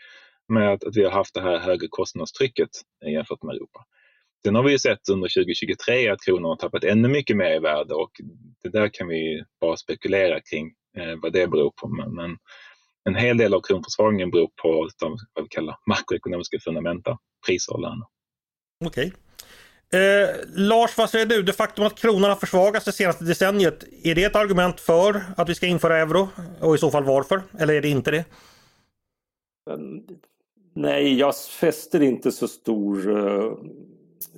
med 0.50 0.74
att, 0.74 0.82
vi 0.96 1.04
har 1.04 1.12
haft 1.12 1.34
det 1.34 1.42
här 1.42 1.60
högre 1.60 1.88
kostnadstrycket 1.90 2.70
jämfört 3.06 3.44
med 3.44 3.56
Europa. 3.56 3.86
Sen 4.46 4.56
har 4.56 4.64
vi 4.64 4.72
ju 4.72 4.80
sett 4.80 5.10
under 5.10 5.28
2023 5.28 6.10
att 6.10 6.22
kronan 6.22 6.50
har 6.50 6.56
tappat 6.56 6.84
ännu 6.84 7.08
mycket 7.08 7.38
mer 7.38 7.56
i 7.56 7.60
värde 7.60 7.94
och 7.94 8.12
det 8.64 8.70
där 8.70 8.90
kan 8.94 9.08
vi 9.08 9.44
bara 9.62 9.78
spekulera 9.78 10.42
kring 10.42 10.74
eh, 10.98 11.16
vad 11.22 11.34
det 11.34 11.48
beror 11.48 11.72
på. 11.76 11.88
Men, 11.88 12.16
men, 12.16 12.38
en 13.04 13.16
hel 13.16 13.38
del 13.38 13.54
av 13.54 13.62
kronförsvagningen 13.62 14.32
beror 14.32 14.50
på 14.62 14.90
de, 15.00 15.18
vad 15.34 15.46
vi 15.46 15.50
kallar 15.50 15.76
makroekonomiska 15.88 16.60
fundamenta, 16.60 17.18
priser 17.48 17.74
och 17.74 17.82
löner. 17.82 18.06
Okej. 18.86 19.14
Eh, 19.94 20.30
Lars, 20.56 20.98
vad 20.98 21.10
säger 21.10 21.26
du? 21.26 21.44
Det 21.44 21.54
faktum 21.54 21.86
att 21.86 21.96
kronan 21.96 22.30
har 22.30 22.36
försvagats 22.36 22.86
det 22.86 22.92
senaste 22.92 23.24
decenniet, 23.24 23.84
är 24.04 24.16
det 24.16 24.24
ett 24.24 24.36
argument 24.36 24.80
för 24.80 25.22
att 25.38 25.50
vi 25.50 25.56
ska 25.56 25.66
införa 25.66 25.98
euro? 25.98 26.30
Och 26.60 26.76
i 26.76 26.78
så 26.78 26.92
fall 26.92 27.04
varför? 27.04 27.42
Eller 27.60 27.74
är 27.74 27.82
det 27.82 27.90
inte 27.90 28.12
det? 28.12 28.26
Nej, 30.74 31.20
jag 31.20 31.36
fäster 31.36 32.02
inte 32.02 32.32
så 32.32 32.48
stor 32.48 33.18
eh, 33.18 33.54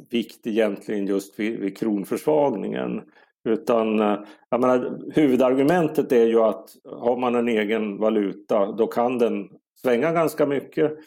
vikt 0.09 0.47
egentligen 0.47 1.07
just 1.07 1.39
vid, 1.39 1.59
vid 1.59 1.77
kronförsvagningen. 1.77 3.01
Utan 3.43 3.99
eh, 3.99 4.19
jag 4.49 4.61
menar, 4.61 4.99
huvudargumentet 5.13 6.11
är 6.11 6.25
ju 6.25 6.39
att 6.39 6.69
har 6.85 7.17
man 7.17 7.35
en 7.35 7.47
egen 7.47 7.97
valuta 7.97 8.71
då 8.71 8.87
kan 8.87 9.17
den 9.17 9.49
svänga 9.81 10.11
ganska 10.11 10.45
mycket. 10.45 10.97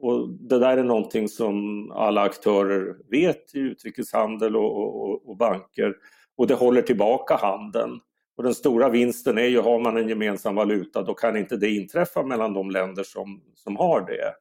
Och 0.00 0.28
det 0.28 0.58
där 0.58 0.76
är 0.76 0.84
någonting 0.84 1.28
som 1.28 1.90
alla 1.90 2.22
aktörer 2.22 2.96
vet 3.10 3.54
i 3.54 3.58
utrikeshandel 3.58 4.56
och, 4.56 4.76
och, 4.76 5.28
och 5.28 5.36
banker. 5.36 5.94
Och 6.36 6.46
det 6.46 6.54
håller 6.54 6.82
tillbaka 6.82 7.36
handeln. 7.36 8.00
Och 8.36 8.42
den 8.42 8.54
stora 8.54 8.88
vinsten 8.88 9.38
är 9.38 9.46
ju, 9.46 9.60
har 9.60 9.80
man 9.80 9.96
en 9.96 10.08
gemensam 10.08 10.54
valuta 10.54 11.02
då 11.02 11.14
kan 11.14 11.36
inte 11.36 11.56
det 11.56 11.70
inträffa 11.70 12.22
mellan 12.22 12.54
de 12.54 12.70
länder 12.70 13.02
som, 13.02 13.42
som 13.54 13.76
har 13.76 14.00
det. 14.00 14.34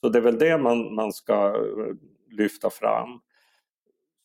Så 0.00 0.08
det 0.08 0.18
är 0.18 0.22
väl 0.22 0.38
det 0.38 0.58
man, 0.58 0.94
man 0.94 1.12
ska 1.12 1.46
eh, 1.46 1.94
lyfta 2.30 2.70
fram. 2.70 3.20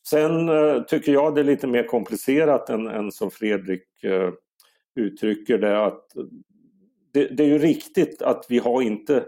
Sen 0.08 0.48
eh, 0.48 0.82
tycker 0.82 1.12
jag 1.12 1.34
det 1.34 1.40
är 1.40 1.44
lite 1.44 1.66
mer 1.66 1.82
komplicerat 1.82 2.70
än, 2.70 2.86
än 2.86 3.12
som 3.12 3.30
Fredrik 3.30 4.04
eh, 4.04 4.30
uttrycker 4.96 5.58
det. 5.58 5.84
Att 5.84 6.04
det, 7.12 7.26
det, 7.26 7.42
är 7.44 7.48
ju 7.48 7.58
riktigt 7.58 8.22
att 8.22 8.46
vi 8.48 8.58
har 8.58 8.82
inte 8.82 9.24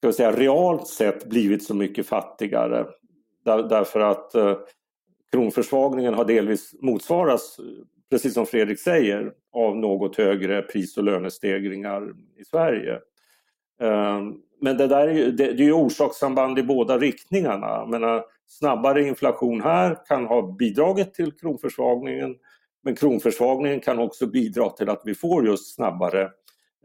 ska 0.00 0.06
vi 0.06 0.12
säga, 0.12 0.32
realt 0.32 0.88
sett 0.88 1.28
blivit 1.28 1.64
så 1.64 1.74
mycket 1.74 2.06
fattigare. 2.06 2.86
Där, 3.44 3.62
därför 3.62 4.00
att 4.00 4.34
eh, 4.34 4.58
kronförsvagningen 5.32 6.14
har 6.14 6.24
delvis 6.24 6.74
motsvarats, 6.80 7.60
precis 8.10 8.34
som 8.34 8.46
Fredrik 8.46 8.80
säger, 8.80 9.32
av 9.52 9.76
något 9.76 10.16
högre 10.16 10.62
pris 10.62 10.96
och 10.96 11.04
lönestegringar 11.04 12.14
i 12.36 12.44
Sverige. 12.44 12.94
Eh, 13.82 14.20
men 14.60 14.76
det 14.76 14.86
där 14.86 15.08
är 15.08 15.12
ju, 15.12 15.32
det, 15.32 15.52
det 15.52 15.62
är 15.62 15.66
ju 15.66 15.72
orsakssamband 15.72 16.58
i 16.58 16.62
båda 16.62 16.98
riktningarna. 16.98 17.86
menar, 17.86 18.24
snabbare 18.46 19.02
inflation 19.02 19.60
här 19.60 20.06
kan 20.06 20.26
ha 20.26 20.42
bidragit 20.42 21.14
till 21.14 21.32
kronförsvagningen 21.32 22.36
men 22.82 22.94
kronförsvagningen 22.94 23.80
kan 23.80 23.98
också 23.98 24.26
bidra 24.26 24.70
till 24.70 24.88
att 24.88 25.02
vi 25.04 25.14
får 25.14 25.46
just 25.46 25.74
snabbare 25.74 26.22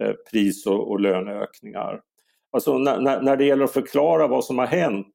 eh, 0.02 0.14
pris 0.32 0.66
och, 0.66 0.92
och 0.92 1.00
löneökningar. 1.00 2.02
Alltså 2.52 2.78
när, 2.78 3.22
när, 3.22 3.38
det 3.38 3.46
gäller 3.46 3.64
att 3.64 3.72
förklara 3.72 4.28
vad 4.28 4.46
som 4.46 4.58
har 4.58 4.66
hänt. 4.66 5.08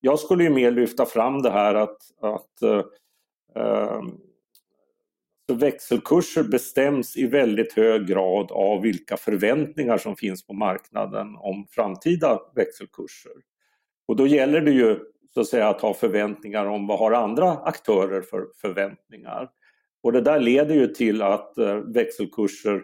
Jag 0.00 0.18
skulle 0.18 0.44
ju 0.44 0.50
mer 0.50 0.70
lyfta 0.70 1.06
fram 1.06 1.42
det 1.42 1.50
här 1.50 1.74
att, 1.74 1.98
att 2.20 2.62
eh, 2.62 2.82
eh 3.62 4.02
så 5.48 5.54
växelkurser 5.54 6.42
bestäms 6.42 7.16
i 7.16 7.26
väldigt 7.26 7.72
hög 7.72 8.06
grad 8.06 8.52
av 8.52 8.82
vilka 8.82 9.16
förväntningar 9.16 9.98
som 9.98 10.16
finns 10.16 10.46
på 10.46 10.52
marknaden 10.52 11.36
om 11.36 11.66
framtida 11.70 12.40
växelkurser. 12.54 13.32
Och 14.08 14.16
då 14.16 14.26
gäller 14.26 14.60
det 14.60 14.70
ju 14.70 14.98
så 15.34 15.40
att 15.40 15.46
säga 15.46 15.68
att 15.68 15.80
ha 15.80 15.94
förväntningar 15.94 16.66
om 16.66 16.86
vad 16.86 16.98
har 16.98 17.12
andra 17.12 17.50
aktörer 17.50 18.22
för 18.22 18.46
förväntningar. 18.60 19.50
Och 20.02 20.12
det 20.12 20.20
där 20.20 20.40
leder 20.40 20.74
ju 20.74 20.86
till 20.86 21.22
att 21.22 21.58
eh, 21.58 21.76
växelkurser 21.76 22.82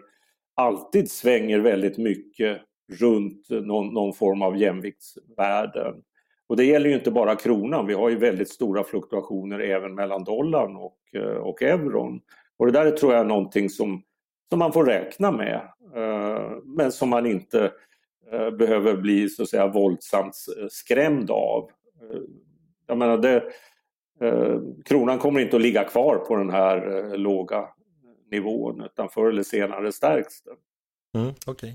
alltid 0.55 1.11
svänger 1.11 1.59
väldigt 1.59 1.97
mycket 1.97 2.61
runt 2.91 3.49
någon, 3.49 3.93
någon 3.93 4.13
form 4.13 4.41
av 4.41 4.57
jämviktsvärden. 4.57 5.95
Och 6.47 6.57
det 6.57 6.65
gäller 6.65 6.89
ju 6.89 6.95
inte 6.95 7.11
bara 7.11 7.35
kronan, 7.35 7.87
vi 7.87 7.93
har 7.93 8.09
ju 8.09 8.15
väldigt 8.15 8.49
stora 8.49 8.83
fluktuationer 8.83 9.59
även 9.59 9.95
mellan 9.95 10.23
dollarn 10.23 10.75
och, 10.75 10.97
eh, 11.15 11.37
och 11.37 11.61
euron. 11.61 12.21
Och 12.57 12.65
det 12.65 12.71
där 12.71 12.91
tror 12.91 13.13
jag 13.13 13.21
är 13.21 13.25
någonting 13.25 13.69
som, 13.69 14.03
som 14.49 14.59
man 14.59 14.73
får 14.73 14.85
räkna 14.85 15.31
med, 15.31 15.61
eh, 15.95 16.51
men 16.63 16.91
som 16.91 17.09
man 17.09 17.25
inte 17.25 17.71
eh, 18.31 18.49
behöver 18.51 18.97
bli 18.97 19.29
så 19.29 19.43
att 19.43 19.49
säga 19.49 19.67
våldsamt 19.67 20.35
eh, 20.59 20.67
skrämd 20.69 21.31
av. 21.31 21.69
Eh, 22.01 22.19
jag 22.87 22.97
menar, 22.97 23.17
det, 23.17 23.43
eh, 24.21 24.59
kronan 24.85 25.19
kommer 25.19 25.39
inte 25.39 25.55
att 25.55 25.61
ligga 25.61 25.83
kvar 25.83 26.15
på 26.15 26.35
den 26.35 26.49
här 26.49 27.17
låga 27.17 27.67
nivån 28.31 28.81
utan 28.81 29.09
förr 29.09 29.29
eller 29.29 29.43
senare 29.43 29.91
stärks 29.91 30.41
den. 30.41 30.55
Mm, 31.21 31.33
okay. 31.45 31.69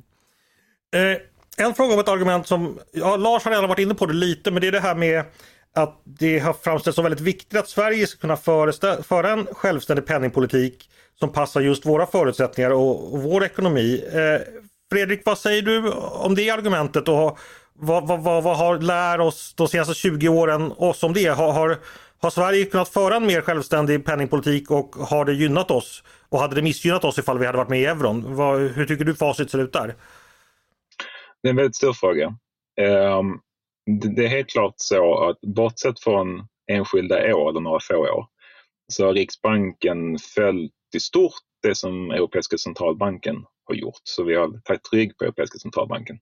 Eh, 0.95 1.19
en 1.67 1.75
fråga 1.75 1.95
om 1.95 2.01
ett 2.01 2.09
argument 2.09 2.47
som, 2.47 2.79
ja, 2.93 3.17
Lars 3.17 3.45
har 3.45 3.51
redan 3.51 3.69
varit 3.69 3.79
inne 3.79 3.95
på 3.95 4.07
det 4.07 4.15
lite, 4.15 4.51
men 4.51 4.61
det 4.61 4.69
är 4.69 4.73
det 4.73 4.81
här 4.81 4.95
med 4.95 5.25
att 5.83 6.01
det 6.05 6.39
har 6.39 6.53
framställts 6.53 6.95
som 6.95 7.05
väldigt 7.05 7.21
viktigt 7.21 7.59
att 7.59 7.69
Sverige 7.69 8.07
ska 8.07 8.21
kunna 8.21 8.37
föra 9.03 9.33
en 9.33 9.47
självständig 9.47 10.07
penningpolitik 10.07 10.91
som 11.19 11.33
passar 11.33 11.61
just 11.61 11.87
våra 11.87 12.07
förutsättningar 12.07 12.71
och, 12.71 13.15
och 13.15 13.23
vår 13.23 13.45
ekonomi. 13.45 14.05
Eh, 14.13 14.41
Fredrik, 14.93 15.23
vad 15.25 15.39
säger 15.39 15.63
du 15.63 15.91
om 15.93 16.35
det 16.35 16.51
argumentet 16.51 17.09
och 17.09 17.39
vad, 17.75 18.09
vad, 18.09 18.21
vad, 18.21 18.43
vad 18.43 18.57
har 18.57 18.79
lär 18.79 19.21
oss 19.21 19.55
de 19.57 19.69
senaste 19.69 19.95
20 19.95 20.29
åren 20.29 20.73
oss 20.77 21.03
om 21.03 21.13
det? 21.13 21.27
Har, 21.27 21.53
har, 21.53 21.79
har 22.21 22.31
Sverige 22.31 22.65
kunnat 22.65 22.89
föra 22.89 23.17
en 23.17 23.27
mer 23.27 23.41
självständig 23.41 24.05
penningpolitik 24.05 24.71
och 24.71 24.95
har 24.95 25.25
det 25.25 25.33
gynnat 25.33 25.71
oss? 25.71 26.03
Och 26.29 26.41
hade 26.41 26.55
det 26.55 26.63
missgynnat 26.63 27.05
oss 27.05 27.19
ifall 27.19 27.39
vi 27.39 27.47
hade 27.47 27.59
varit 27.59 27.69
med 27.69 27.81
i 27.81 27.85
euron? 27.85 28.37
Vad, 28.37 28.61
hur 28.61 28.87
tycker 28.87 29.05
du 29.05 29.15
facit 29.15 29.51
ser 29.51 29.59
ut 29.59 29.73
där? 29.73 29.95
Det 31.43 31.49
är 31.49 31.51
en 31.51 31.57
väldigt 31.57 31.77
stor 31.77 31.93
fråga. 31.93 32.35
Ehm, 32.81 33.39
det 33.89 34.25
är 34.25 34.29
helt 34.29 34.51
klart 34.51 34.75
så 34.77 35.25
att 35.25 35.41
bortsett 35.41 36.01
från 36.01 36.47
enskilda 36.73 37.35
år 37.37 37.51
eller 37.51 37.61
några 37.61 37.81
få 37.81 37.97
år 37.97 38.27
så 38.93 39.07
har 39.07 39.15
Riksbanken 39.15 40.19
följt 40.35 40.73
i 40.97 41.01
stort 41.01 41.33
det 41.63 41.75
som 41.75 42.11
Europeiska 42.11 42.59
centralbanken 42.59 43.45
har 43.65 43.75
gjort. 43.75 44.01
Så 44.03 44.25
vi 44.25 44.35
har 44.35 44.61
tagit 44.65 44.93
rygg 44.93 45.19
på 45.19 45.25
Europeiska 45.25 45.59
centralbanken. 45.59 46.19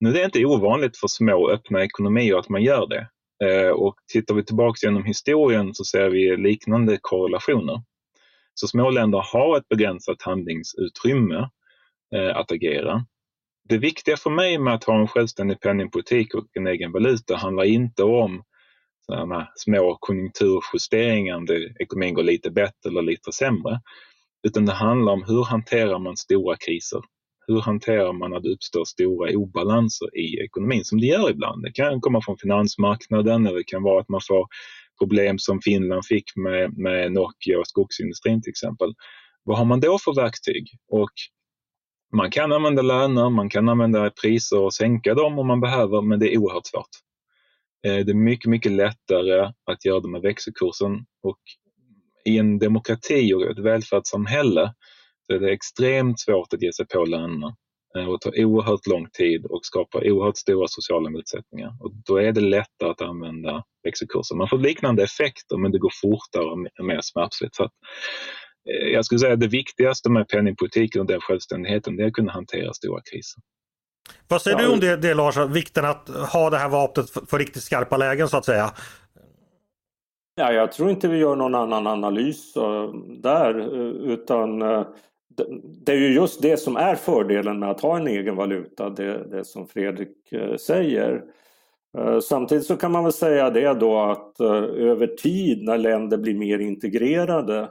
Nu 0.00 0.08
är 0.08 0.14
det 0.14 0.24
inte 0.24 0.44
ovanligt 0.44 0.96
för 0.96 1.08
små 1.08 1.50
öppna 1.50 1.84
ekonomier 1.84 2.38
att 2.38 2.48
man 2.48 2.62
gör 2.62 2.86
det. 2.86 3.08
Eh, 3.44 3.70
och 3.70 3.94
tittar 4.12 4.34
vi 4.34 4.44
tillbaks 4.44 4.82
genom 4.82 5.04
historien 5.04 5.74
så 5.74 5.84
ser 5.84 6.10
vi 6.10 6.36
liknande 6.36 6.98
korrelationer. 7.00 7.82
Så 8.54 8.68
små 8.68 8.90
länder 8.90 9.24
har 9.32 9.56
ett 9.56 9.68
begränsat 9.68 10.22
handlingsutrymme 10.22 11.48
eh, 12.14 12.36
att 12.36 12.52
agera 12.52 13.06
det 13.68 13.78
viktiga 13.78 14.16
för 14.16 14.30
mig 14.30 14.58
med 14.58 14.74
att 14.74 14.84
ha 14.84 15.00
en 15.00 15.08
självständig 15.08 15.60
penningpolitik 15.60 16.34
och 16.34 16.46
en 16.52 16.66
egen 16.66 16.92
valuta 16.92 17.36
handlar 17.36 17.64
inte 17.64 18.02
om 18.02 18.42
sådana 19.06 19.48
små 19.54 19.96
konjunkturjusteringar 20.00 21.36
om 21.36 21.46
ekonomin 21.80 22.14
går 22.14 22.22
lite 22.22 22.50
bättre 22.50 22.90
eller 22.90 23.02
lite 23.02 23.32
sämre. 23.32 23.80
Utan 24.46 24.66
det 24.66 24.72
handlar 24.72 25.12
om 25.12 25.24
hur 25.26 25.44
hanterar 25.44 25.98
man 25.98 26.16
stora 26.16 26.56
kriser? 26.56 27.00
Hur 27.46 27.60
hanterar 27.60 28.12
man 28.12 28.34
att 28.34 28.42
det 28.42 28.48
uppstår 28.48 28.84
stora 28.84 29.36
obalanser 29.36 30.18
i 30.18 30.40
ekonomin 30.44 30.84
som 30.84 31.00
det 31.00 31.06
gör 31.06 31.30
ibland? 31.30 31.62
Det 31.62 31.72
kan 31.72 32.00
komma 32.00 32.20
från 32.22 32.38
finansmarknaden 32.38 33.46
eller 33.46 33.58
det 33.58 33.64
kan 33.64 33.82
vara 33.82 34.00
att 34.00 34.08
man 34.08 34.20
får 34.28 34.46
problem 34.98 35.38
som 35.38 35.60
Finland 35.60 36.06
fick 36.06 36.36
med, 36.36 36.78
med 36.78 37.12
Nokia 37.12 37.58
och 37.58 37.66
skogsindustrin 37.66 38.42
till 38.42 38.50
exempel. 38.50 38.94
Vad 39.44 39.58
har 39.58 39.64
man 39.64 39.80
då 39.80 39.98
för 39.98 40.14
verktyg? 40.14 40.68
Och 40.88 41.10
man 42.12 42.30
kan 42.30 42.52
använda 42.52 42.82
löner, 42.82 43.30
man 43.30 43.48
kan 43.48 43.68
använda 43.68 44.10
priser 44.10 44.58
och 44.60 44.74
sänka 44.74 45.14
dem 45.14 45.38
om 45.38 45.46
man 45.46 45.60
behöver, 45.60 46.02
men 46.02 46.18
det 46.18 46.34
är 46.34 46.38
oerhört 46.38 46.66
svårt. 46.66 46.90
Eh, 47.86 48.04
det 48.04 48.12
är 48.12 48.14
mycket, 48.14 48.50
mycket 48.50 48.72
lättare 48.72 49.52
att 49.70 49.84
göra 49.84 50.00
det 50.00 50.08
med 50.08 50.22
växelkursen 50.22 50.92
och 51.22 51.38
i 52.24 52.38
en 52.38 52.58
demokrati 52.58 53.34
och 53.34 53.42
ett 53.42 53.58
välfärdssamhälle 53.58 54.74
så 55.26 55.32
är 55.32 55.38
det 55.38 55.52
extremt 55.52 56.20
svårt 56.20 56.52
att 56.52 56.62
ge 56.62 56.72
sig 56.72 56.86
på 56.86 57.04
lönerna 57.04 57.56
eh, 57.98 58.08
och 58.08 58.20
tar 58.20 58.44
oerhört 58.44 58.86
lång 58.86 59.08
tid 59.10 59.46
och 59.46 59.60
skapar 59.62 60.10
oerhört 60.10 60.36
stora 60.36 60.66
sociala 60.68 61.10
motsättningar. 61.10 61.72
Och 61.80 61.92
då 62.06 62.16
är 62.16 62.32
det 62.32 62.40
lättare 62.40 62.90
att 62.90 63.02
använda 63.02 63.64
växelkurser. 63.84 64.36
Man 64.36 64.48
får 64.48 64.58
liknande 64.58 65.02
effekter 65.02 65.56
men 65.56 65.72
det 65.72 65.78
går 65.78 65.92
fortare 66.02 66.44
och 66.44 66.84
mer 66.84 67.00
smärtfritt. 67.02 67.54
Så 67.54 67.68
jag 68.66 69.04
skulle 69.04 69.18
säga 69.18 69.32
att 69.32 69.40
det 69.40 69.48
viktigaste 69.48 70.10
med 70.10 70.28
penningpolitiken 70.28 71.00
och 71.00 71.06
den 71.06 71.20
självständigheten 71.20 71.96
det 71.96 72.02
är 72.02 72.06
att 72.06 72.12
kunna 72.12 72.32
hantera 72.32 72.72
stora 72.72 73.00
kriser. 73.12 73.42
Vad 74.28 74.42
säger 74.42 74.58
ja. 74.58 74.66
du 74.66 74.72
om 74.72 74.80
det, 74.80 74.96
det 74.96 75.14
Lars, 75.14 75.36
vikten 75.36 75.84
att 75.84 76.08
ha 76.08 76.50
det 76.50 76.56
här 76.56 76.68
vapnet 76.68 77.10
för, 77.10 77.20
för 77.26 77.38
riktigt 77.38 77.62
skarpa 77.62 77.96
lägen 77.96 78.28
så 78.28 78.36
att 78.36 78.44
säga? 78.44 78.70
Ja, 80.34 80.52
jag 80.52 80.72
tror 80.72 80.90
inte 80.90 81.08
vi 81.08 81.18
gör 81.18 81.36
någon 81.36 81.54
annan 81.54 81.86
analys 81.86 82.56
uh, 82.56 82.94
där 83.22 83.58
utan 84.12 84.62
uh, 84.62 84.86
det, 85.84 85.92
är 85.92 85.96
ju 85.96 86.14
just 86.14 86.42
det 86.42 86.56
som 86.56 86.76
är 86.76 86.94
fördelen 86.94 87.58
med 87.58 87.70
att 87.70 87.80
ha 87.80 87.96
en 87.96 88.06
egen 88.06 88.36
valuta, 88.36 88.90
det, 88.90 89.30
det 89.30 89.44
som 89.44 89.68
Fredrik 89.68 90.16
säger. 90.60 91.22
Samtidigt 92.22 92.66
så 92.66 92.76
kan 92.76 92.92
man 92.92 93.04
väl 93.04 93.12
säga 93.12 93.50
det 93.50 93.74
då 93.74 93.98
att 93.98 94.40
över 94.40 95.06
tid 95.06 95.62
när 95.62 95.78
länder 95.78 96.16
blir 96.16 96.34
mer 96.34 96.58
integrerade 96.58 97.68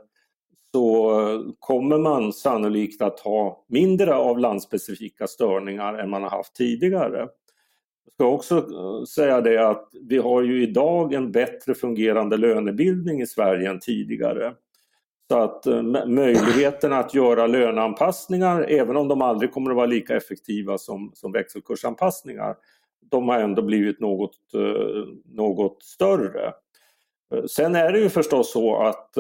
så 0.75 1.55
kommer 1.59 1.97
man 1.97 2.33
sannolikt 2.33 3.01
att 3.01 3.19
ha 3.19 3.65
mindre 3.67 4.15
av 4.15 4.39
landspecifika 4.39 5.27
störningar 5.27 5.93
än 5.93 6.09
man 6.09 6.23
har 6.23 6.29
haft 6.29 6.55
tidigare. 6.55 7.17
Jag 7.17 8.13
ska 8.13 8.27
också 8.27 8.57
eh, 8.57 9.03
säga 9.03 9.41
det 9.41 9.69
att 9.69 9.89
vi 10.01 10.17
har 10.17 10.41
ju 10.41 10.63
idag 10.63 11.13
en 11.13 11.31
bättre 11.31 11.73
fungerande 11.73 12.37
lönebildning 12.37 13.21
i 13.21 13.27
Sverige 13.27 13.69
än 13.69 13.79
tidigare. 13.79 14.53
Så 15.27 15.37
att 15.37 15.65
eh, 15.65 15.83
möjligheten 16.07 16.93
att 16.93 17.13
göra 17.13 17.47
löneanpassningar, 17.47 18.65
även 18.69 18.97
om 18.97 19.07
de 19.07 19.21
aldrig 19.21 19.51
kommer 19.51 19.71
att 19.71 19.77
vara 19.77 19.85
lika 19.85 20.15
effektiva 20.15 20.77
som, 20.77 21.11
som 21.13 21.31
växelkursanpassningar, 21.31 22.55
de 23.11 23.29
har 23.29 23.39
ändå 23.39 23.61
blivit 23.61 23.99
något, 23.99 24.53
eh, 24.53 25.05
något 25.25 25.83
större. 25.83 26.53
Sen 27.49 27.75
är 27.75 27.91
det 27.91 27.99
ju 27.99 28.09
förstås 28.09 28.51
så 28.51 28.77
att 28.77 29.17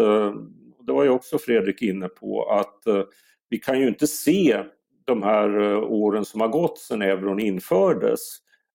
det 0.85 0.93
var 0.93 1.03
ju 1.03 1.09
också 1.09 1.37
Fredrik 1.37 1.81
inne 1.81 2.07
på, 2.07 2.49
att 2.49 2.87
eh, 2.87 3.03
vi 3.49 3.57
kan 3.57 3.79
ju 3.79 3.87
inte 3.87 4.07
se 4.07 4.63
de 5.05 5.23
här 5.23 5.61
eh, 5.61 5.83
åren 5.83 6.25
som 6.25 6.41
har 6.41 6.47
gått 6.47 6.77
sedan 6.77 7.01
euron 7.01 7.39
infördes 7.39 8.19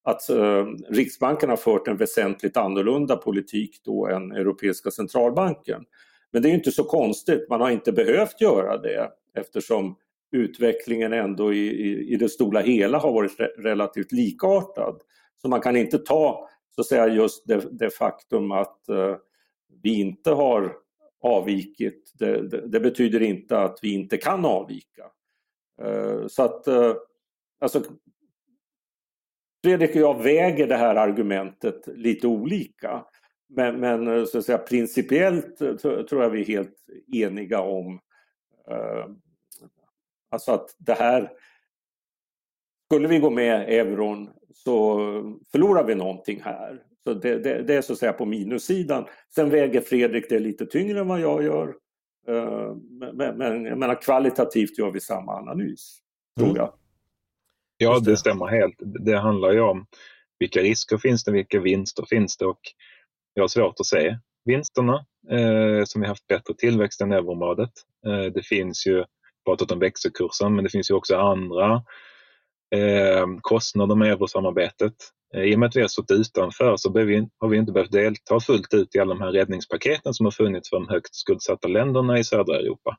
att 0.03 0.29
eh, 0.29 0.65
Riksbanken 0.89 1.49
har 1.49 1.57
fört 1.57 1.87
en 1.87 1.97
väsentligt 1.97 2.57
annorlunda 2.57 3.15
politik 3.15 3.81
då 3.85 4.07
än 4.07 4.31
Europeiska 4.31 4.91
centralbanken. 4.91 5.83
Men 6.31 6.41
det 6.41 6.49
är 6.49 6.53
inte 6.53 6.71
så 6.71 6.83
konstigt, 6.83 7.49
man 7.49 7.61
har 7.61 7.69
inte 7.71 7.91
behövt 7.91 8.41
göra 8.41 8.77
det 8.77 9.11
eftersom 9.33 9.95
utvecklingen 10.31 11.13
ändå 11.13 11.53
i, 11.53 11.67
i, 11.67 12.13
i 12.13 12.15
det 12.15 12.29
stora 12.29 12.59
hela 12.59 12.97
har 12.97 13.13
varit 13.13 13.39
re 13.39 13.47
relativt 13.47 14.11
likartad. 14.11 15.01
Så 15.41 15.47
man 15.47 15.61
kan 15.61 15.75
inte 15.75 15.97
ta 15.97 16.49
så 16.75 16.81
att 16.81 16.87
säga 16.87 17.07
just 17.07 17.47
det, 17.47 17.67
det 17.71 17.89
faktum 17.89 18.51
att 18.51 18.89
eh, 18.89 19.15
vi 19.83 19.99
inte 19.99 20.31
har 20.31 20.75
avvikit. 21.21 22.11
Det, 22.13 22.47
det, 22.47 22.67
det, 22.67 22.79
betyder 22.79 23.21
inte 23.21 23.59
att 23.59 23.79
vi 23.81 23.93
inte 23.93 24.17
kan 24.17 24.45
avvika. 24.45 25.05
Eh, 25.81 26.27
så 26.27 26.43
att 26.43 26.67
eh, 26.67 26.93
alltså, 27.59 27.83
Fredrik 29.63 29.89
och 29.89 30.01
jag 30.01 30.23
väger 30.23 30.67
det 30.67 30.77
här 30.77 30.95
argumentet 30.95 31.87
lite 31.87 32.27
olika. 32.27 33.05
Men, 33.49 33.79
men 33.79 34.07
eh, 34.07 34.25
så 34.25 34.37
att 34.37 34.45
säga, 34.45 34.57
principiellt 34.57 35.57
tror 35.81 36.23
jag 36.23 36.29
vi 36.29 36.41
är 36.41 36.45
helt 36.45 36.77
eniga 37.13 37.61
om 37.61 37.99
alltså 40.31 40.51
att 40.51 40.75
det 40.77 40.93
här 40.93 41.31
skulle 42.85 43.07
vi 43.07 43.19
gå 43.19 43.29
med 43.29 43.69
euron 43.69 44.29
så 44.53 44.97
förlorar 45.51 45.83
vi 45.83 45.95
någonting 45.95 46.41
här. 46.41 46.83
Så 47.03 47.13
det, 47.13 47.39
det, 47.39 47.61
det, 47.61 47.75
är 47.75 47.81
så 47.81 47.93
att 47.93 47.99
säga 47.99 48.13
på 48.13 48.25
minussidan. 48.25 49.05
Sen 49.35 49.49
väger 49.49 49.81
Fredrik 49.81 50.29
det 50.29 50.39
lite 50.39 50.65
tyngre 50.65 50.99
än 50.99 51.07
vad 51.07 51.19
jag 51.19 51.43
gör. 51.43 51.75
Eh, 52.27 52.75
men, 53.13 53.37
men 53.37 53.65
jag 53.65 53.77
menar, 53.77 54.01
kvalitativt 54.01 54.77
gör 54.77 54.91
vi 54.91 54.99
samma 54.99 55.31
analys, 55.31 55.99
tror 56.37 56.49
mm. 56.49 56.57
jag. 56.57 56.73
Ja, 57.77 57.99
det 57.99 58.17
stämmer 58.17 58.47
helt. 58.47 58.75
Det 58.79 59.17
handlar 59.17 59.51
ju 59.51 59.61
om 59.61 59.85
vilka 60.39 60.59
risker 60.59 60.97
finns 60.97 61.23
det, 61.23 61.31
vilka 61.31 61.59
vinster 61.59 62.05
finns 62.09 62.37
det 62.37 62.45
och 62.45 62.59
jag 63.33 63.43
har 63.43 63.47
svårt 63.47 63.79
att 63.79 63.85
se 63.85 64.17
vinsterna 64.45 65.05
eh, 65.29 65.83
som 65.85 66.01
vi 66.01 66.07
haft 66.07 66.27
bättre 66.27 66.53
tillväxt 66.53 67.01
än 67.01 67.11
euroområdet. 67.11 67.71
Eh, 68.05 68.33
det 68.33 68.45
finns 68.45 68.87
ju, 68.87 69.05
pratat 69.45 69.71
om 69.71 69.79
växelkursen, 69.79 70.55
men 70.55 70.63
det 70.63 70.69
finns 70.69 70.91
ju 70.91 70.95
också 70.95 71.15
andra 71.15 71.83
eh, 72.75 73.27
kostnader 73.41 73.95
med 73.95 74.11
eurosamarbetet. 74.11 74.93
Eh, 75.33 75.43
I 75.43 75.55
och 75.55 75.59
med 75.59 75.67
att 75.67 75.75
vi 75.75 75.81
har 75.81 75.87
stått 75.87 76.11
utanför 76.11 76.77
så 76.77 76.93
vi, 76.93 77.27
har 77.37 77.47
vi 77.47 77.57
inte 77.57 77.71
behövt 77.71 77.91
delta 77.91 78.39
fullt 78.39 78.73
ut 78.73 78.95
i 78.95 78.99
alla 78.99 79.13
de 79.13 79.21
här 79.21 79.31
räddningspaketen 79.31 80.13
som 80.13 80.25
har 80.25 80.31
funnits 80.31 80.69
för 80.69 80.77
de 80.77 80.89
högt 80.89 81.15
skuldsatta 81.15 81.67
länderna 81.67 82.19
i 82.19 82.23
södra 82.23 82.59
Europa. 82.59 82.97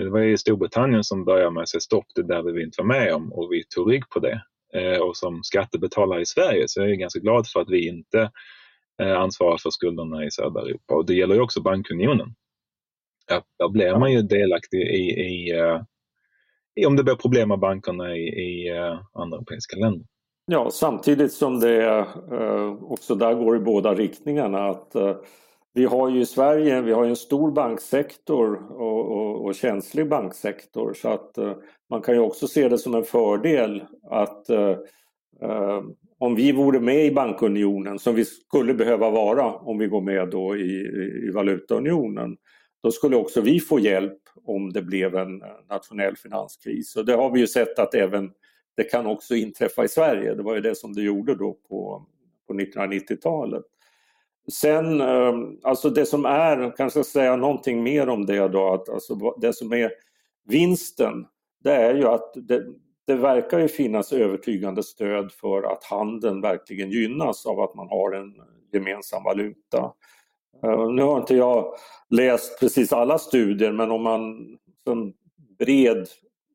Eh, 0.00 0.04
det 0.04 0.10
var 0.10 0.20
ju 0.20 0.38
Storbritannien 0.38 1.04
som 1.04 1.24
började 1.24 1.50
med 1.50 1.62
att 1.62 1.68
säga 1.68 1.80
stopp, 1.80 2.06
det 2.14 2.22
där 2.22 2.42
vill 2.42 2.54
vi 2.54 2.62
inte 2.62 2.82
vara 2.82 2.88
med 2.88 3.14
om 3.14 3.32
och 3.32 3.52
vi 3.52 3.64
tog 3.74 3.92
rygg 3.92 4.08
på 4.08 4.20
det. 4.20 4.42
Eh, 4.74 4.98
och 5.00 5.16
som 5.16 5.42
skattebetalare 5.42 6.20
i 6.20 6.26
Sverige 6.26 6.64
så 6.66 6.82
är 6.82 6.86
jag 6.86 6.98
ganska 6.98 7.20
glad 7.20 7.48
för 7.48 7.60
att 7.60 7.70
vi 7.70 7.88
inte 7.88 8.30
ansvarar 9.16 9.58
för 9.58 9.70
skulderna 9.70 10.24
i 10.24 10.30
södra 10.30 10.60
Europa. 10.60 10.94
Och 10.94 11.06
det 11.06 11.14
gäller 11.14 11.34
ju 11.34 11.40
också 11.40 11.62
bankunionen. 11.62 12.34
Ja, 13.28 13.42
där 13.58 13.68
blir 13.68 13.98
man 13.98 14.12
ju 14.12 14.22
delaktig 14.22 14.80
i, 14.80 15.20
i, 15.20 15.54
i 16.74 16.86
om 16.86 16.96
det 16.96 17.04
blir 17.04 17.14
problem 17.14 17.48
med 17.48 17.58
bankerna 17.58 18.16
i, 18.16 18.22
i 18.22 18.70
andra 19.12 19.36
europeiska 19.36 19.76
länder. 19.76 20.06
Ja, 20.46 20.70
samtidigt 20.70 21.32
som 21.32 21.60
det 21.60 21.86
eh, 22.32 22.82
också 22.82 23.14
där 23.14 23.34
går 23.34 23.56
i 23.56 23.60
båda 23.60 23.94
riktningarna. 23.94 24.68
att 24.68 24.94
eh, 24.94 25.16
vi 25.74 25.84
har 25.84 26.08
ju 26.08 26.20
i 26.20 26.26
Sverige 26.26 26.80
vi 26.80 26.92
har 26.92 27.04
en 27.04 27.16
stor 27.16 27.52
banksektor 27.52 28.72
och, 28.72 29.10
och, 29.10 29.44
och 29.44 29.54
känslig 29.54 30.08
banksektor 30.08 30.94
så 30.94 31.08
att 31.08 31.38
eh, 31.38 31.56
man 31.90 32.02
kan 32.02 32.14
ju 32.14 32.20
också 32.20 32.48
se 32.48 32.68
det 32.68 32.78
som 32.78 32.94
en 32.94 33.04
fördel 33.04 33.84
att 34.10 34.46
om 36.18 36.34
vi 36.34 36.52
vore 36.52 36.80
med 36.80 37.06
i 37.06 37.10
bankunionen 37.10 37.98
som 37.98 38.14
vi 38.14 38.24
skulle 38.24 38.74
behöva 38.74 39.10
vara 39.10 39.52
om 39.52 39.78
vi 39.78 39.86
går 39.86 40.00
med 40.00 40.28
då 40.30 40.56
i, 40.56 40.70
i 41.26 41.30
valutaunionen 41.34 42.36
då 42.82 42.90
skulle 42.90 43.16
också 43.16 43.40
vi 43.40 43.60
få 43.60 43.78
hjälp 43.78 44.18
om 44.44 44.72
det 44.72 44.82
blev 44.82 45.16
en 45.16 45.42
nationell 45.70 46.16
finanskris. 46.16 46.96
Och 46.96 47.04
det 47.04 47.12
har 47.12 47.30
vi 47.30 47.40
ju 47.40 47.46
sett 47.46 47.78
att 47.78 47.94
även 47.94 48.30
det 48.76 48.84
kan 48.84 49.06
också 49.06 49.34
inträffa 49.34 49.84
i 49.84 49.88
Sverige. 49.88 50.34
Det 50.34 50.42
var 50.42 50.54
ju 50.54 50.60
det 50.60 50.74
som 50.74 50.92
det 50.92 51.02
gjorde 51.02 51.34
då 51.34 51.52
på, 51.68 52.06
på 52.46 52.54
1990-talet. 52.54 53.64
Sen, 54.52 55.00
eh, 55.00 55.34
alltså 55.62 55.90
det 55.90 56.06
som 56.06 56.24
är, 56.24 56.76
kanske 56.76 57.04
säga 57.04 57.36
någonting 57.36 57.82
mer 57.82 58.08
om 58.08 58.26
det 58.26 58.48
då, 58.48 58.72
att 58.72 58.88
alltså 58.88 59.14
det 59.40 59.52
som 59.52 59.72
är 59.72 59.92
vinsten, 60.48 61.26
det 61.64 61.72
är 61.72 61.94
ju 61.94 62.06
att 62.06 62.32
det, 62.34 62.64
det 63.06 63.14
verkar 63.14 63.58
ju 63.58 63.68
finnas 63.68 64.12
övertygande 64.12 64.82
stöd 64.82 65.32
för 65.32 65.62
att 65.62 65.84
handeln 65.84 66.40
verkligen 66.40 66.90
gynnas 66.90 67.46
av 67.46 67.60
att 67.60 67.74
man 67.74 67.88
har 67.88 68.12
en 68.12 68.34
gemensam 68.72 69.22
valuta. 69.24 69.92
Eh, 70.64 70.90
nu 70.90 71.02
har 71.02 71.18
inte 71.20 71.34
jag 71.34 71.74
läst 72.10 72.60
precis 72.60 72.92
alla 72.92 73.18
studier 73.18 73.72
men 73.72 73.90
om 73.90 74.02
man 74.02 74.48
som 74.84 75.12
bred 75.58 76.08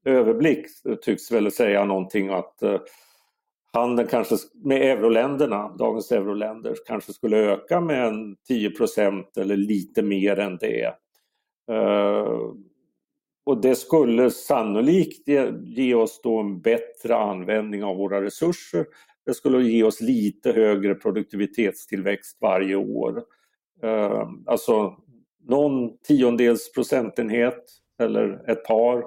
överblick 0.05 0.65
tycks 1.01 1.31
väl 1.31 1.51
säga 1.51 1.85
någonting 1.85 2.29
att 2.29 2.63
eh, 2.63 2.79
handeln 3.73 4.07
kanske 4.07 4.35
med 4.63 4.81
euroländerna, 4.81 5.75
dagens 5.79 6.11
euroländer, 6.11 6.75
kanske 6.87 7.13
skulle 7.13 7.37
öka 7.37 7.81
med 7.81 8.07
en 8.07 8.35
10% 8.49 9.23
eller 9.37 9.57
lite 9.57 10.01
mer 10.01 10.39
än 10.39 10.57
det. 10.57 10.93
Eh, 11.71 12.39
och 13.45 13.61
det 13.61 13.75
skulle 13.75 14.31
sannolikt 14.31 15.27
ge, 15.63 15.93
oss 15.93 16.21
då 16.23 16.39
en 16.39 16.61
bättre 16.61 17.15
användning 17.15 17.83
av 17.83 17.97
våra 17.97 18.21
resurser. 18.21 18.85
Det 19.25 19.33
skulle 19.33 19.63
ge 19.63 19.83
oss 19.83 20.01
lite 20.01 20.51
högre 20.51 20.95
produktivitetstillväxt 20.95 22.37
varje 22.41 22.75
år. 22.75 23.23
Eh, 23.83 24.29
alltså 24.45 24.97
någon 25.43 25.97
tiondels 25.97 26.71
procentenhet 26.71 27.63
eller 27.99 28.49
ett 28.51 28.63
par 28.65 29.03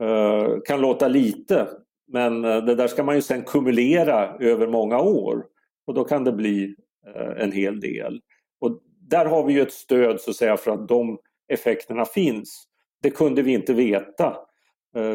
Eh, 0.00 0.60
kan 0.64 0.80
låta 0.80 1.08
lite 1.08 1.68
men 2.08 2.44
eh, 2.44 2.64
det 2.64 2.74
där 2.74 2.88
ska 2.88 3.02
man 3.02 3.14
ju 3.14 3.22
sen 3.22 3.42
kumulera 3.42 4.36
över 4.40 4.66
många 4.66 5.00
år 5.00 5.44
och 5.86 5.94
då 5.94 6.04
kan 6.04 6.24
det 6.24 6.32
bli 6.32 6.74
eh, 7.06 7.42
en 7.42 7.52
hel 7.52 7.80
del. 7.80 8.20
Och 8.60 8.80
där 9.00 9.26
har 9.26 9.44
vi 9.44 9.52
ju 9.52 9.62
ett 9.62 9.72
stöd 9.72 10.20
så 10.20 10.30
att 10.30 10.36
säga 10.36 10.56
för 10.56 10.70
att 10.70 10.88
de 10.88 11.18
effekterna 11.48 12.04
finns. 12.04 12.68
Det 13.02 13.10
kunde 13.10 13.42
vi 13.42 13.52
inte 13.52 13.74
veta. 13.74 14.36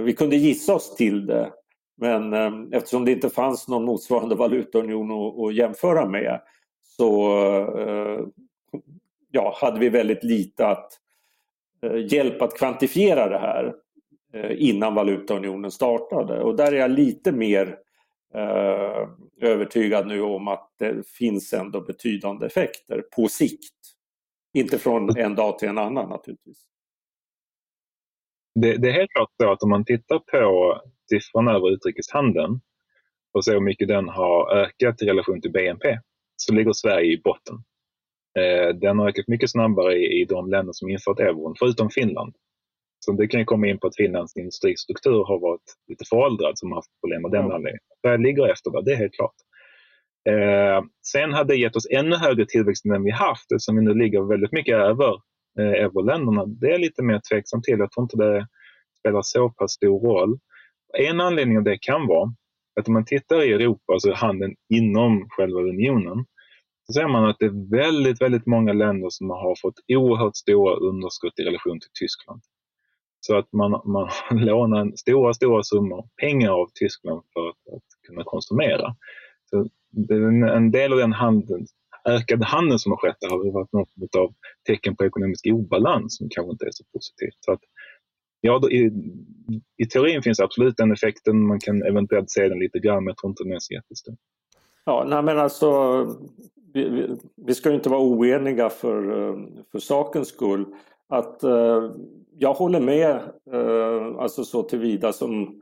Vi 0.06 0.14
kunde 0.14 0.36
gissa 0.36 0.76
oss 0.76 0.96
till 0.96 1.26
det 1.26 1.52
men 1.98 2.34
eftersom 2.74 3.06
det 3.06 3.12
inte 3.12 3.30
fanns 3.30 3.68
någon 3.68 3.86
motsvarande 3.86 4.36
valutaunion 4.46 5.12
att 5.46 5.56
jämföra 5.56 6.06
med 6.06 6.42
så 6.84 7.32
ja, 9.32 9.58
hade 9.62 9.80
vi 9.80 9.90
väldigt 9.90 10.24
lite 10.24 10.68
att 10.68 10.92
hjälp 12.12 12.42
att 12.42 12.58
kvantifiera 12.58 13.30
det 13.30 13.40
här. 13.40 13.76
Eh, 14.34 14.52
innan 14.58 14.96
valutaunionen 14.96 15.72
startade. 15.72 16.42
Och 16.42 16.56
där 16.56 16.72
är 16.72 16.78
jag 16.78 16.92
lite 16.92 17.32
mer 17.32 17.78
eh, 18.34 19.10
övertygad 19.42 20.08
nu 20.08 20.22
om 20.22 20.48
att 20.48 20.74
det 20.80 21.08
finns 21.08 21.54
ändå 21.54 21.82
betydande 21.82 22.46
effekter 22.46 23.04
på 23.16 23.28
sikt. 23.28 23.76
Inte 24.54 24.78
från 24.78 25.18
en 25.18 25.36
dag 25.36 25.60
till 25.60 25.70
en 25.70 25.78
annan 25.78 26.10
naturligtvis. 26.10 26.68
Det, 28.56 28.78
det 28.78 28.90
är 28.90 28.94
helt 28.94 29.12
klart 29.12 29.30
så 29.44 29.52
att 29.52 29.64
om 29.64 29.70
man 29.70 29.86
tittar 29.86 30.20
på 30.20 30.82
siffrorna 31.10 31.52
över 31.52 31.72
utrikeshandeln 31.72 32.62
och 33.34 33.46
ser 33.46 33.54
hur 33.54 33.62
mycket 33.62 33.88
den 33.88 34.10
har 34.10 34.52
ökat 34.52 35.02
i 35.02 35.06
relation 35.06 35.42
till 35.42 35.52
BNP 35.52 36.00
så 36.36 36.54
ligger 36.54 36.74
Sverige 36.74 37.14
i 37.14 37.22
botten. 37.24 37.56
Eh, 38.40 38.76
den 38.76 39.00
har 39.00 39.10
ökat 39.10 39.28
mycket 39.28 39.52
snabbare 39.52 39.98
i, 39.98 40.22
i 40.22 40.26
de 40.26 40.50
länder 40.50 40.74
som 40.74 40.90
infört 40.90 41.20
euron, 41.20 41.56
förutom 41.60 41.90
Finland. 41.90 42.36
Så 43.06 43.12
det 43.12 43.28
kan 43.28 43.40
ju 43.40 43.46
komma 43.46 43.68
in 43.68 43.80
på 43.80 43.88
att 43.88 43.96
Finlands 43.96 44.38
industristruktur 44.38 45.24
har 45.24 45.40
varit 45.40 45.68
lite 45.88 46.06
föråldrad 46.10 46.58
som 46.58 46.72
har 46.72 46.78
haft 46.78 47.02
problem 47.02 47.22
med 47.22 47.32
den 47.32 47.42
mm. 47.42 47.52
anledningen. 47.52 47.84
Sverige 48.02 48.18
ligger 48.18 48.52
efter 48.52 48.72
det, 48.72 48.82
det 48.86 48.92
är 48.92 48.96
helt 48.96 49.14
klart. 49.14 49.36
Eh, 50.30 50.84
sen 51.12 51.34
hade 51.34 51.54
det 51.54 51.60
gett 51.60 51.76
oss 51.76 51.88
ännu 51.92 52.16
högre 52.16 52.46
tillväxt 52.46 52.86
än 52.86 53.04
vi 53.04 53.12
haft 53.12 53.52
eftersom 53.52 53.76
vi 53.76 53.82
nu 53.82 53.94
ligger 53.94 54.30
väldigt 54.30 54.52
mycket 54.52 54.76
över 54.76 55.12
eh, 55.60 55.84
euroländerna. 55.84 56.46
Det 56.46 56.72
är 56.72 56.80
lite 56.80 57.04
mer 57.04 57.22
tveksam 57.32 57.62
till. 57.62 57.80
Jag 57.80 57.92
tror 57.92 58.04
inte 58.04 58.18
det 58.18 58.48
spelar 59.00 59.22
så 59.22 59.50
pass 59.50 59.72
stor 59.72 60.00
roll. 60.00 60.40
En 60.98 61.22
anledning 61.22 61.58
av 61.58 61.64
det 61.64 61.78
kan 61.82 62.08
vara 62.08 62.34
att 62.80 62.88
om 62.88 62.94
man 62.94 63.06
tittar 63.06 63.44
i 63.44 63.54
Europa, 63.54 63.94
alltså 63.94 64.14
handeln 64.14 64.56
inom 64.74 65.28
själva 65.30 65.60
unionen, 65.60 66.26
så 66.86 66.94
ser 66.94 67.08
man 67.08 67.30
att 67.30 67.36
det 67.40 67.46
är 67.46 67.72
väldigt, 67.72 68.22
väldigt 68.22 68.46
många 68.46 68.74
länder 68.74 69.08
som 69.10 69.30
har 69.30 69.56
fått 69.62 69.80
oerhört 69.88 70.36
stora 70.36 70.76
underskott 70.76 71.40
i 71.40 71.44
relation 71.44 71.80
till 71.80 71.90
Tyskland. 72.00 72.42
Så 73.22 73.38
att 73.38 73.54
man, 73.54 73.72
man 73.72 74.10
lånar 74.46 74.92
stora, 74.96 75.34
stora 75.34 75.64
summor 75.64 76.08
pengar 76.22 76.52
av 76.52 76.68
Tyskland 76.74 77.22
för 77.34 77.50
att, 77.50 77.76
att 77.76 77.84
kunna 78.08 78.24
konsumera. 78.24 78.96
Så 79.50 79.68
en, 80.10 80.44
en 80.44 80.72
del 80.72 80.94
av 80.94 81.00
den 81.00 81.14
handeln, 81.14 81.66
ökade 82.06 82.46
handeln 82.46 82.80
som 82.80 82.92
har 82.92 82.98
skett 82.98 83.18
har 83.30 83.52
varit 83.52 83.74
något 83.74 84.16
av 84.16 84.34
tecken 84.68 84.96
på 84.96 85.06
ekonomisk 85.06 85.48
obalans 85.48 86.18
som 86.18 86.28
kanske 86.30 86.52
inte 86.52 86.66
är 86.66 86.72
så 86.72 86.84
positivt. 86.94 87.38
Så 87.40 87.52
att, 87.52 87.62
ja, 88.42 88.60
då, 88.60 88.72
i, 88.72 88.92
I 89.78 89.86
teorin 89.86 90.22
finns 90.22 90.40
absolut 90.40 90.78
den 90.78 90.92
effekten, 90.92 91.48
man 91.48 91.60
kan 91.60 91.84
eventuellt 91.84 92.32
se 92.32 92.48
den 92.48 92.60
lite 92.60 92.80
grann 92.80 93.04
men 93.04 93.08
jag 93.08 93.18
tror 93.18 93.32
inte 93.32 93.44
den 93.44 93.54
är 93.54 93.60
så 93.60 93.74
jättestor. 93.74 94.16
Ja, 94.86 95.06
nej 95.08 95.24
men 95.24 95.40
alltså 95.40 95.72
vi, 96.74 96.90
vi, 96.90 97.18
vi 97.48 97.54
ska 97.54 97.72
inte 97.72 97.90
vara 97.90 98.02
oeniga 98.02 98.70
för, 98.70 99.28
eh, 99.30 99.36
för 99.72 99.80
sakens 99.80 100.28
skull. 100.28 100.66
Att 101.12 101.44
eh, 101.44 101.92
jag 102.38 102.54
håller 102.54 102.80
med 102.80 103.10
eh, 103.54 104.18
alltså 104.20 104.44
så 104.44 104.64
tillvida 104.64 105.14
som 105.14 105.62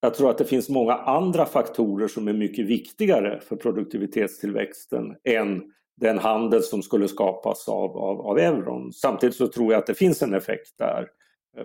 jag 0.00 0.14
tror 0.14 0.30
att 0.30 0.38
det 0.38 0.44
finns 0.44 0.68
många 0.68 0.94
andra 0.94 1.44
faktorer 1.46 2.08
som 2.08 2.28
är 2.28 2.32
mycket 2.32 2.66
viktigare 2.66 3.40
för 3.40 3.56
produktivitetstillväxten 3.56 5.16
än 5.24 5.62
den 5.96 6.18
handel 6.18 6.62
som 6.62 6.82
skulle 6.82 7.08
skapas 7.08 7.68
av, 7.68 7.96
av, 7.96 8.20
av 8.20 8.38
euron. 8.38 8.92
Samtidigt 8.92 9.36
så 9.36 9.48
tror 9.48 9.72
jag 9.72 9.78
att 9.78 9.86
det 9.86 9.94
finns 9.94 10.22
en 10.22 10.34
effekt 10.34 10.78
där, 10.78 11.08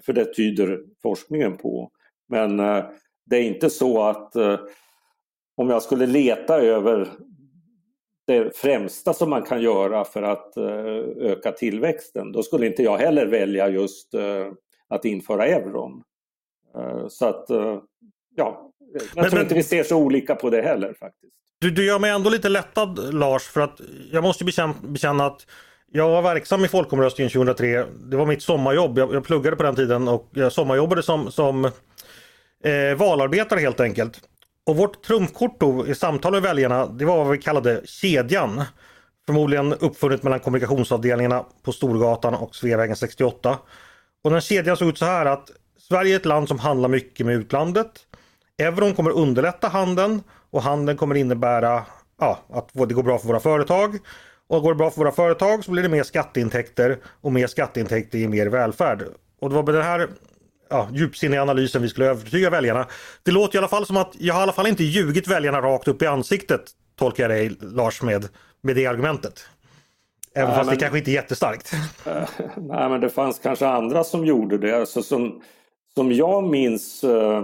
för 0.02 0.14
det 0.14 0.34
tyder 0.34 0.80
forskningen 1.02 1.58
på. 1.58 1.92
Men 2.30 2.60
eh, 2.60 2.86
det 3.26 3.38
är 3.38 3.44
inte 3.44 3.70
så 3.70 4.04
att 4.04 4.36
eh, 4.36 4.60
om 5.56 5.70
jag 5.70 5.84
skulle 5.84 6.06
leta 6.06 6.62
över 6.62 7.10
det 8.28 8.58
främsta 8.58 9.14
som 9.14 9.30
man 9.30 9.42
kan 9.42 9.62
göra 9.62 10.06
för 10.06 10.24
att 10.24 10.58
eh, 10.58 10.66
öka 11.32 11.52
tillväxten, 11.52 12.32
då 12.32 12.44
skulle 12.44 12.68
inte 12.68 12.84
jag 12.84 12.98
heller 12.98 13.28
välja 13.28 13.70
just 13.70 14.14
eh, 14.14 14.48
att 14.90 15.06
införa 15.06 15.46
euron. 15.46 16.04
Eh, 16.76 17.08
så 17.08 17.26
att, 17.26 17.46
ja, 18.36 18.72
jag 18.94 19.02
men, 19.16 19.24
tror 19.24 19.34
men, 19.34 19.42
inte 19.42 19.56
vi 19.56 19.64
ser 19.64 19.84
så 19.84 19.98
olika 19.98 20.36
på 20.36 20.50
det 20.50 20.62
heller 20.62 20.94
faktiskt. 20.94 21.34
Du, 21.60 21.72
du 21.72 21.86
gör 21.86 22.00
mig 22.00 22.12
ändå 22.12 22.30
lite 22.30 22.50
lättad 22.50 23.14
Lars, 23.14 23.44
för 23.44 23.62
att 23.62 23.82
jag 24.12 24.24
måste 24.24 24.46
bekänna, 24.46 24.74
bekänna 24.82 25.26
att 25.26 25.46
jag 25.92 26.10
var 26.10 26.22
verksam 26.22 26.66
i 26.66 26.68
folkomröstningen 26.68 27.32
2003. 27.32 27.86
Det 28.10 28.18
var 28.18 28.26
mitt 28.26 28.42
sommarjobb. 28.42 28.98
Jag, 28.98 29.14
jag 29.14 29.24
pluggade 29.24 29.56
på 29.56 29.64
den 29.64 29.76
tiden 29.76 30.08
och 30.08 30.30
jag 30.34 30.52
sommarjobbade 30.52 31.04
som, 31.04 31.32
som 31.32 31.66
eh, 32.64 32.98
valarbetare 32.98 33.60
helt 33.60 33.80
enkelt. 33.80 34.22
Och 34.68 34.78
vårt 34.78 35.04
trumfkort 35.04 35.60
då 35.60 35.88
i 35.88 35.96
samtal 35.96 36.32
med 36.32 36.42
väljarna, 36.42 36.86
det 36.86 37.06
var 37.06 37.18
vad 37.18 37.30
vi 37.30 37.38
kallade 37.38 37.82
kedjan. 37.86 38.64
Förmodligen 39.26 39.74
uppfunnet 39.74 40.24
mellan 40.24 40.40
kommunikationsavdelningarna 40.40 41.46
på 41.64 41.72
Storgatan 41.72 42.34
och 42.34 42.56
Sveavägen 42.56 42.96
68. 42.96 43.58
Och 44.24 44.32
den 44.32 44.42
kedjan 44.42 44.78
såg 44.78 44.88
ut 44.88 44.98
så 44.98 45.06
här 45.06 45.26
att 45.26 45.52
Sverige 45.80 46.14
är 46.14 46.20
ett 46.20 46.26
land 46.26 46.48
som 46.48 46.60
handlar 46.60 46.90
mycket 46.90 47.26
med 47.26 47.36
utlandet. 47.36 47.92
Euron 48.58 48.94
kommer 48.94 49.12
underlätta 49.12 49.68
handeln 49.68 50.24
och 50.52 50.62
handeln 50.62 50.98
kommer 50.98 51.16
innebära 51.16 51.86
ja, 52.20 52.40
att 52.50 52.70
det 52.74 52.94
går 52.94 53.04
bra 53.04 53.18
för 53.18 53.28
våra 53.28 53.40
företag. 53.40 53.98
Och 54.48 54.62
går 54.62 54.74
det 54.74 54.78
bra 54.78 54.90
för 54.90 54.98
våra 54.98 55.12
företag 55.12 55.64
så 55.64 55.72
blir 55.72 55.84
det 55.84 55.90
mer 55.90 56.04
skatteintäkter 56.04 56.98
och 57.22 57.34
mer 57.34 57.48
skatteintäkter 57.48 58.18
ger 58.18 58.28
mer 58.28 58.48
välfärd. 58.48 59.04
Och 59.42 59.50
det 59.50 59.56
var 59.56 59.64
med 59.64 59.74
den 59.74 59.84
här 59.84 60.10
ja, 60.70 60.90
djupsinniga 60.94 61.42
analysen 61.42 61.82
vi 61.82 61.90
skulle 61.90 62.08
övertyga 62.08 62.50
väljarna. 62.50 62.88
Det 63.24 63.32
låter 63.32 63.56
i 63.56 63.58
alla 63.58 63.68
fall 63.68 63.86
som 63.86 63.98
att 63.98 64.16
jag 64.20 64.34
har 64.34 64.42
i 64.42 64.44
alla 64.44 64.52
fall 64.52 64.68
inte 64.68 64.84
ljugit 64.84 65.28
väljarna 65.28 65.62
rakt 65.62 65.88
upp 65.88 66.02
i 66.02 66.06
ansiktet, 66.06 66.62
tolkar 66.96 67.24
jag 67.24 67.32
dig 67.32 67.58
Lars 67.62 68.02
med, 68.02 68.28
med 68.62 68.76
det 68.76 68.86
argumentet. 68.86 69.46
Även 70.36 70.50
Nej, 70.50 70.58
fast 70.58 70.68
men, 70.68 70.76
det 70.76 70.82
kanske 70.82 70.98
inte 70.98 71.12
är 71.12 71.14
jättestarkt. 71.14 71.72
Nej 72.58 72.90
men 72.90 73.02
det 73.02 73.10
fanns 73.10 73.40
kanske 73.40 73.68
andra 73.68 74.04
som 74.04 74.26
gjorde 74.26 74.58
det. 74.58 74.78
Alltså 74.78 75.04
som, 75.04 75.42
som 75.94 76.12
jag 76.12 76.44
minns 76.44 77.04
äh, 77.04 77.44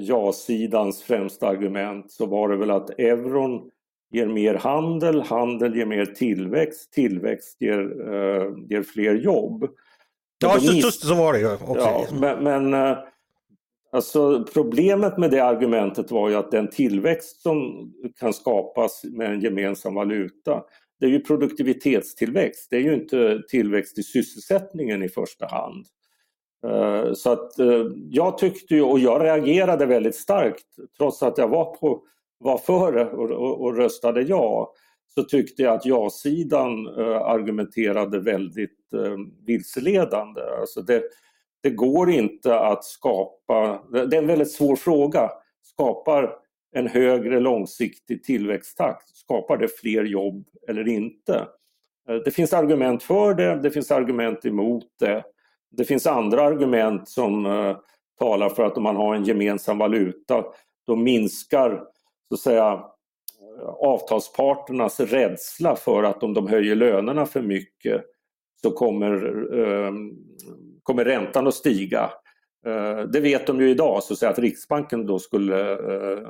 ja-sidans 0.00 1.02
främsta 1.02 1.48
argument 1.48 2.12
så 2.12 2.26
var 2.26 2.48
det 2.48 2.56
väl 2.56 2.70
att 2.70 2.90
euron 2.90 3.70
ger 4.10 4.26
mer 4.26 4.54
handel, 4.54 5.22
handel 5.22 5.76
ger 5.76 5.86
mer 5.86 6.06
tillväxt, 6.06 6.92
tillväxt 6.92 7.56
ger, 7.60 8.12
äh, 8.14 8.52
ger 8.68 8.82
fler 8.82 9.14
jobb. 9.14 9.68
Ja, 10.38 10.58
just, 10.60 10.84
just 10.84 11.06
så 11.06 11.14
var 11.14 11.32
det 11.32 11.38
ju 11.38 11.52
också. 11.52 11.78
Ja, 11.78 12.06
men, 12.12 12.44
men 12.44 12.74
eh, 12.74 12.98
alltså, 13.92 14.44
problemet 14.54 15.18
med 15.18 15.30
det 15.30 15.40
argumentet 15.40 16.10
var 16.10 16.28
ju 16.28 16.34
att 16.34 16.50
den 16.50 16.70
tillväxt 16.70 17.42
som 17.42 17.90
kan 18.20 18.32
skapas 18.32 19.04
med 19.04 19.32
en 19.32 19.40
gemensam 19.40 19.94
valuta 19.94 20.62
det 21.00 21.06
är 21.06 21.10
ju 21.10 21.20
produktivitetstillväxt, 21.20 22.70
det 22.70 22.76
är 22.76 22.80
ju 22.80 22.94
inte 22.94 23.42
tillväxt 23.48 23.98
i 23.98 24.02
sysselsättningen 24.02 25.02
i 25.02 25.08
första 25.08 25.46
hand. 25.46 25.86
Eh, 26.66 27.12
så 27.12 27.32
att 27.32 27.58
eh, 27.58 27.84
jag 28.10 28.38
tyckte 28.38 28.74
ju, 28.74 28.82
och 28.82 28.98
jag 28.98 29.24
reagerade 29.24 29.86
väldigt 29.86 30.16
starkt 30.16 30.66
trots 30.98 31.22
att 31.22 31.38
jag 31.38 31.48
var, 31.48 31.76
på, 31.76 32.02
var 32.38 32.58
för 32.58 32.96
och, 32.96 33.30
och, 33.30 33.60
och 33.60 33.76
röstade 33.76 34.22
ja 34.22 34.72
så 35.18 35.24
tyckte 35.24 35.62
jag 35.62 35.74
att 35.74 35.86
ja-sidan 35.86 36.86
eh, 36.86 37.16
argumenterade 37.16 38.20
väldigt 38.20 38.92
eh, 38.92 39.16
vilseledande. 39.46 40.40
Alltså 40.60 40.82
det, 40.82 41.02
det 41.62 41.70
går 41.70 42.10
inte 42.10 42.58
att 42.58 42.84
skapa, 42.84 43.82
det 43.92 44.16
är 44.16 44.22
en 44.22 44.26
väldigt 44.26 44.52
svår 44.52 44.76
fråga, 44.76 45.30
skapar 45.62 46.34
en 46.72 46.86
högre 46.86 47.40
långsiktig 47.40 48.24
tillväxttakt, 48.24 49.08
skapar 49.08 49.56
det 49.56 49.68
fler 49.68 50.04
jobb 50.04 50.44
eller 50.68 50.88
inte? 50.88 51.46
Eh, 52.08 52.16
det 52.24 52.30
finns 52.30 52.52
argument 52.52 53.02
för 53.02 53.34
det, 53.34 53.60
det 53.62 53.70
finns 53.70 53.90
argument 53.90 54.44
emot 54.44 54.86
det. 55.00 55.22
Det 55.70 55.84
finns 55.84 56.06
andra 56.06 56.42
argument 56.42 57.08
som 57.08 57.44
talar 58.18 58.48
för 58.48 58.62
att 58.62 58.76
om 58.76 58.82
man 58.82 58.96
har 58.96 59.14
en 59.14 59.24
gemensam 59.24 59.78
valuta 59.78 60.44
då 60.86 60.96
minskar 60.96 61.84
så 62.28 62.34
att 62.34 62.40
säga 62.40 62.84
avtalsparternas 63.66 65.00
rädsla 65.00 65.76
för 65.76 66.02
att 66.02 66.22
om 66.22 66.34
de 66.34 66.46
höjer 66.46 66.74
lönerna 66.74 67.26
för 67.26 67.42
mycket 67.42 68.04
så 68.62 68.70
kommer, 68.70 69.14
eh, 69.58 69.92
kommer 70.82 71.04
räntan 71.04 71.46
att 71.46 71.54
stiga. 71.54 72.10
Eh, 72.66 73.00
det 73.00 73.20
vet 73.20 73.46
de 73.46 73.60
ju 73.60 73.70
idag, 73.70 74.02
så 74.02 74.12
att, 74.12 74.18
säga, 74.18 74.30
att 74.30 74.38
Riksbanken 74.38 75.06
då 75.06 75.18
skulle 75.18 75.72
eh, 75.72 76.28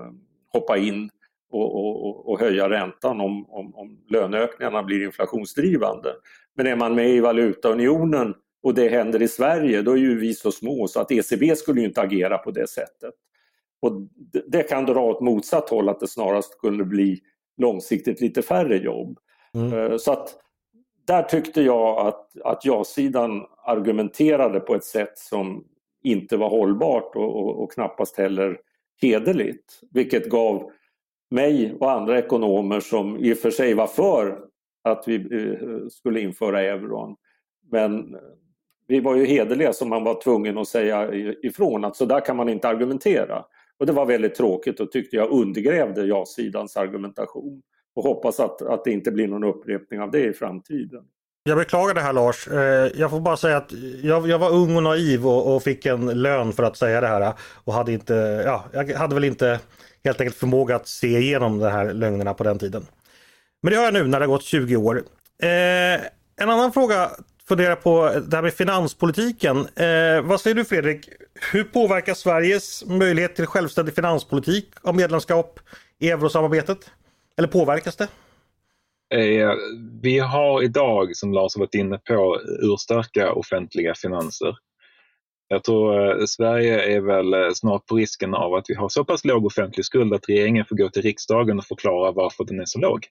hoppa 0.52 0.78
in 0.78 1.10
och, 1.50 1.76
och, 1.76 2.28
och, 2.28 2.40
höja 2.40 2.70
räntan 2.70 3.20
om, 3.20 3.50
om, 3.50 3.74
om 3.74 3.98
löneökningarna 4.08 4.82
blir 4.82 5.04
inflationsdrivande. 5.04 6.12
Men 6.56 6.66
är 6.66 6.76
man 6.76 6.94
med 6.94 7.10
i 7.10 7.20
valutaunionen 7.20 8.34
och 8.62 8.74
det 8.74 8.88
händer 8.88 9.22
i 9.22 9.28
Sverige, 9.28 9.82
då 9.82 9.92
är 9.92 9.96
ju 9.96 10.18
vi 10.18 10.34
så 10.34 10.52
små 10.52 10.88
så 10.88 11.00
att 11.00 11.12
ECB 11.12 11.56
skulle 11.56 11.80
ju 11.80 11.86
inte 11.86 12.00
agera 12.00 12.38
på 12.38 12.50
det 12.50 12.68
sättet. 12.68 13.14
Och 13.80 13.92
det 14.46 14.62
kan 14.62 14.86
dra 14.86 15.00
åt 15.00 15.20
motsatt 15.20 15.70
håll, 15.70 15.88
att 15.88 16.00
det 16.00 16.08
snarast 16.08 16.52
skulle 16.52 16.84
bli 16.84 17.20
långsiktigt 17.56 18.20
lite 18.20 18.42
färre 18.42 18.76
jobb. 18.76 19.18
Mm. 19.54 19.72
Eh, 19.72 19.96
så 19.96 20.12
att 20.12 20.36
där 21.06 21.22
tyckte 21.22 21.62
jag 21.62 22.06
att, 22.06 22.40
att 22.44 22.64
ja-sidan 22.64 23.46
argumenterade 23.64 24.60
på 24.60 24.74
ett 24.74 24.84
sätt 24.84 25.18
som 25.18 25.64
inte 26.02 26.36
var 26.36 26.50
hållbart 26.50 27.16
och, 27.16 27.36
och, 27.36 27.62
och 27.62 27.72
knappast 27.72 28.18
heller 28.18 28.58
hederligt. 29.02 29.80
Vilket 29.92 30.30
gav 30.30 30.70
mig 31.30 31.76
och 31.80 31.90
andra 31.90 32.18
ekonomer 32.18 32.80
som 32.80 33.16
i 33.16 33.32
och 33.32 33.38
för 33.38 33.50
sig 33.50 33.74
var 33.74 33.86
för 33.86 34.38
att 34.84 35.08
vi 35.08 35.14
eh, 35.14 35.88
skulle 35.88 36.20
införa 36.20 36.62
euron. 36.62 37.16
Men 37.70 38.16
vi 38.86 39.00
var 39.00 39.16
ju 39.16 39.24
hederliga 39.24 39.72
så 39.72 39.86
man 39.86 40.04
var 40.04 40.20
tvungen 40.20 40.58
att 40.58 40.68
säga 40.68 41.14
ifrån 41.42 41.84
att 41.84 41.96
så 41.96 42.04
där 42.04 42.20
kan 42.20 42.36
man 42.36 42.48
inte 42.48 42.68
argumentera. 42.68 43.44
Och 43.78 43.86
det 43.86 43.92
var 43.92 44.06
väldigt 44.06 44.34
tråkigt 44.34 44.80
och 44.80 44.92
tyckte 44.92 45.16
jag 45.16 45.30
undergrävde 45.30 46.04
ja-sidans 46.04 46.76
argumentation. 46.76 47.62
Och 47.94 48.02
hoppas 48.02 48.40
att, 48.40 48.62
att 48.62 48.84
det 48.84 48.90
inte 48.90 49.10
blir 49.10 49.28
någon 49.28 49.44
upprepning 49.44 50.00
av 50.00 50.10
det 50.10 50.24
i 50.24 50.32
framtiden. 50.32 51.04
Jag 51.42 51.58
beklagar 51.58 51.94
det 51.94 52.00
här 52.00 52.12
Lars. 52.12 52.48
Eh, 52.48 52.90
jag 52.94 53.10
får 53.10 53.20
bara 53.20 53.36
säga 53.36 53.56
att 53.56 53.72
jag, 54.02 54.28
jag 54.28 54.38
var 54.38 54.50
ung 54.50 54.76
och 54.76 54.82
naiv 54.82 55.26
och, 55.26 55.54
och, 55.54 55.62
fick 55.62 55.86
en 55.86 56.22
lön 56.22 56.52
för 56.52 56.62
att 56.62 56.76
säga 56.76 57.00
det 57.00 57.06
här. 57.06 57.32
Och 57.64 57.72
hade 57.72 57.92
inte, 57.92 58.42
ja, 58.46 58.64
jag 58.72 58.94
hade 58.94 59.14
väl 59.14 59.24
inte 59.24 59.60
helt 60.04 60.20
enkelt 60.20 60.36
förmåga 60.36 60.76
att 60.76 60.88
se 60.88 61.18
igenom 61.18 61.58
de 61.58 61.70
här 61.70 61.92
lögnerna 61.92 62.34
på 62.34 62.44
den 62.44 62.58
tiden. 62.58 62.86
Men 63.62 63.72
det 63.72 63.76
har 63.76 63.84
jag 63.84 63.94
nu 63.94 64.06
när 64.06 64.20
det 64.20 64.26
har 64.26 64.32
gått 64.32 64.42
20 64.42 64.76
år. 64.76 65.02
Eh, 65.42 65.48
en 66.40 66.50
annan 66.50 66.72
fråga 66.72 67.10
fundera 67.48 67.76
på 67.76 68.20
det 68.28 68.36
här 68.36 68.42
med 68.42 68.54
finanspolitiken. 68.54 69.56
Eh, 69.56 70.22
vad 70.22 70.40
säger 70.40 70.54
du 70.54 70.64
Fredrik? 70.64 71.08
Hur 71.52 71.64
påverkar 71.64 72.14
Sveriges 72.14 72.84
möjlighet 72.86 73.36
till 73.36 73.46
självständig 73.46 73.94
finanspolitik 73.94 74.68
av 74.82 74.96
medlemskap 74.96 75.60
i 75.98 76.10
eurosamarbetet? 76.10 76.90
Eller 77.38 77.48
påverkas 77.48 77.96
det? 77.96 78.08
Eh, 79.14 79.52
vi 80.02 80.18
har 80.18 80.62
idag, 80.62 81.16
som 81.16 81.32
Lars 81.32 81.54
har 81.54 81.60
varit 81.60 81.74
inne 81.74 81.98
på, 81.98 82.40
urstarka 82.62 83.32
offentliga 83.32 83.94
finanser. 83.94 84.56
Jag 85.48 85.64
tror 85.64 86.20
eh, 86.20 86.24
Sverige 86.26 86.96
är 86.96 87.00
väl 87.00 87.34
eh, 87.34 87.50
snart 87.54 87.86
på 87.86 87.96
risken 87.96 88.34
av 88.34 88.54
att 88.54 88.64
vi 88.68 88.74
har 88.74 88.88
så 88.88 89.04
pass 89.04 89.24
låg 89.24 89.46
offentlig 89.46 89.84
skuld 89.84 90.14
att 90.14 90.28
regeringen 90.28 90.64
får 90.64 90.76
gå 90.76 90.88
till 90.88 91.02
riksdagen 91.02 91.58
och 91.58 91.64
förklara 91.64 92.12
varför 92.12 92.44
den 92.44 92.60
är 92.60 92.64
så 92.66 92.78
låg. 92.78 93.06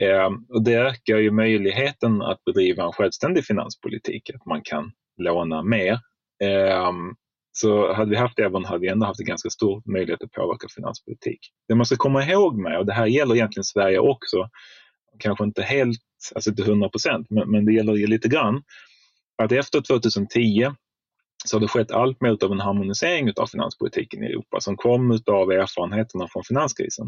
Eh, 0.00 0.30
och 0.48 0.64
det 0.64 0.74
ökar 0.74 1.16
ju 1.16 1.30
möjligheten 1.30 2.22
att 2.22 2.44
bedriva 2.44 2.84
en 2.84 2.92
självständig 2.92 3.44
finanspolitik, 3.44 4.30
att 4.34 4.46
man 4.46 4.62
kan 4.62 4.92
låna 5.16 5.62
mer. 5.62 5.92
Eh, 6.42 6.92
så 7.52 7.92
hade 7.92 8.10
vi 8.10 8.16
haft 8.16 8.38
euron 8.38 8.64
hade 8.64 8.80
vi 8.80 8.88
ändå 8.88 9.06
haft 9.06 9.20
en 9.20 9.26
ganska 9.26 9.50
stor 9.50 9.82
möjlighet 9.92 10.22
att 10.22 10.32
påverka 10.32 10.66
finanspolitik. 10.74 11.38
Det 11.68 11.74
man 11.74 11.86
ska 11.86 11.96
komma 11.96 12.24
ihåg 12.24 12.58
med, 12.58 12.78
och 12.78 12.86
det 12.86 12.92
här 12.92 13.06
gäller 13.06 13.34
egentligen 13.34 13.64
Sverige 13.64 13.98
också, 13.98 14.48
kanske 15.18 15.44
inte 15.44 15.62
helt, 15.62 16.00
alltså 16.34 16.50
inte 16.50 16.62
100 16.62 16.88
procent, 16.88 17.26
men, 17.30 17.50
men 17.50 17.64
det 17.64 17.72
gäller 17.72 17.94
ju 17.94 18.06
lite 18.06 18.28
grann, 18.28 18.62
att 19.42 19.52
efter 19.52 19.80
2010 19.80 20.70
så 21.44 21.56
har 21.56 21.60
det 21.60 21.68
skett 21.68 21.90
allt 21.90 22.20
mer 22.20 22.44
av 22.44 22.52
en 22.52 22.60
harmonisering 22.60 23.32
av 23.36 23.46
finanspolitiken 23.46 24.22
i 24.22 24.26
Europa 24.26 24.60
som 24.60 24.76
kom 24.76 25.10
av 25.10 25.52
erfarenheterna 25.52 26.28
från 26.28 26.44
finanskrisen. 26.44 27.06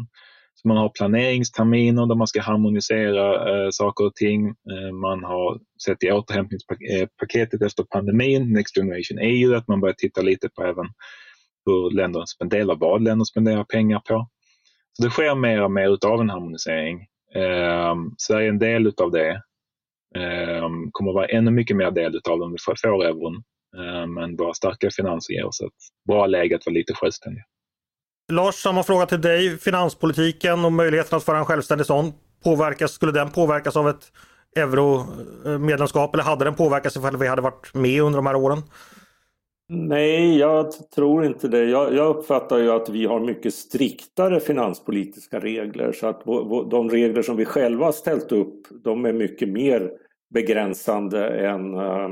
Så 0.55 0.67
man 0.67 0.77
har 0.77 0.89
planeringsterminer 0.89 2.05
där 2.05 2.15
man 2.15 2.27
ska 2.27 2.41
harmonisera 2.41 3.49
eh, 3.49 3.69
saker 3.71 4.05
och 4.05 4.15
ting. 4.15 4.47
Eh, 4.47 4.93
man 5.01 5.23
har 5.23 5.59
sett 5.85 6.03
i 6.03 6.11
återhämtningspaketet 6.11 7.61
efter 7.61 7.83
pandemin, 7.83 8.53
Next 8.53 8.75
Generation 8.75 9.19
EU, 9.21 9.55
att 9.55 9.67
man 9.67 9.81
börjar 9.81 9.93
titta 9.93 10.21
lite 10.21 10.49
på 10.49 10.63
även 10.63 10.85
hur 11.65 11.91
länder 11.91 12.25
spenderar, 12.25 12.75
vad 12.75 13.03
länder 13.03 13.25
spenderar 13.25 13.63
pengar 13.63 13.99
på. 13.99 14.27
Så 14.93 15.03
det 15.03 15.09
sker 15.09 15.35
mer 15.35 15.63
och 15.63 15.71
mer 15.71 15.89
utav 15.93 16.21
en 16.21 16.29
harmonisering. 16.29 16.99
Eh, 17.35 17.95
Sverige 18.17 18.47
är 18.47 18.49
en 18.49 18.59
del 18.59 18.87
utav 18.87 19.11
det. 19.11 19.31
Eh, 20.15 20.69
kommer 20.91 21.11
att 21.11 21.15
vara 21.15 21.27
ännu 21.27 21.51
mycket 21.51 21.77
mer 21.77 21.91
del 21.91 22.15
utav 22.15 22.39
det 22.39 22.45
om 22.45 22.51
vi 22.51 22.57
får 22.59 23.03
euron. 23.03 23.43
Eh, 23.77 24.07
men 24.07 24.35
våra 24.35 24.53
starka 24.53 24.89
finanser 24.91 25.33
ger 25.33 25.45
oss 25.45 25.61
ett 25.61 26.07
bra 26.07 26.27
läge 26.27 26.55
att 26.55 26.65
vara 26.65 26.73
lite 26.73 26.93
självständiga. 26.93 27.43
Lars, 28.31 28.55
samma 28.55 28.83
fråga 28.83 29.05
till 29.05 29.21
dig. 29.21 29.57
Finanspolitiken 29.57 30.65
och 30.65 30.71
möjligheten 30.71 31.17
att 31.17 31.23
föra 31.23 31.37
en 31.37 31.45
självständig 31.45 31.85
sån. 31.85 32.13
Påverkas, 32.43 32.91
skulle 32.91 33.11
den 33.11 33.31
påverkas 33.31 33.77
av 33.77 33.89
ett 33.89 34.11
euromedlemskap 34.55 36.09
eh, 36.09 36.13
eller 36.13 36.29
hade 36.29 36.45
den 36.45 36.55
påverkats 36.55 36.97
ifall 36.97 37.17
vi 37.17 37.27
hade 37.27 37.41
varit 37.41 37.73
med 37.73 38.01
under 38.01 38.17
de 38.17 38.25
här 38.25 38.35
åren? 38.35 38.57
Nej, 39.69 40.37
jag 40.37 40.91
tror 40.95 41.25
inte 41.25 41.47
det. 41.47 41.65
Jag, 41.65 41.93
jag, 41.93 42.15
uppfattar 42.15 42.57
ju 42.57 42.71
att 42.71 42.89
vi 42.89 43.05
har 43.05 43.19
mycket 43.19 43.53
striktare 43.53 44.39
finanspolitiska 44.39 45.39
regler 45.39 45.91
så 45.91 46.07
att 46.07 46.25
de 46.71 46.89
regler 46.89 47.21
som 47.21 47.37
vi 47.37 47.45
själva 47.45 47.85
har 47.85 47.91
ställt 47.91 48.31
upp 48.31 48.67
de 48.83 49.05
är 49.05 49.13
mycket 49.13 49.49
mer 49.49 49.91
begränsande 50.33 51.27
än, 51.27 51.73
eh, 51.73 52.09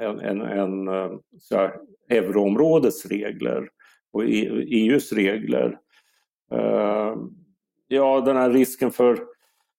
än, 0.00 0.20
än, 0.20 0.40
än 0.40 0.88
eh, 0.88 1.10
så 1.40 1.70
euroområdets 2.10 3.06
regler 3.06 3.68
och 4.16 4.24
EUs 4.24 5.12
e 5.12 5.16
regler. 5.16 5.78
Ehm, 6.52 7.30
ja, 7.88 8.20
den 8.20 8.36
här 8.36 8.50
risken 8.50 8.90
för 8.90 9.18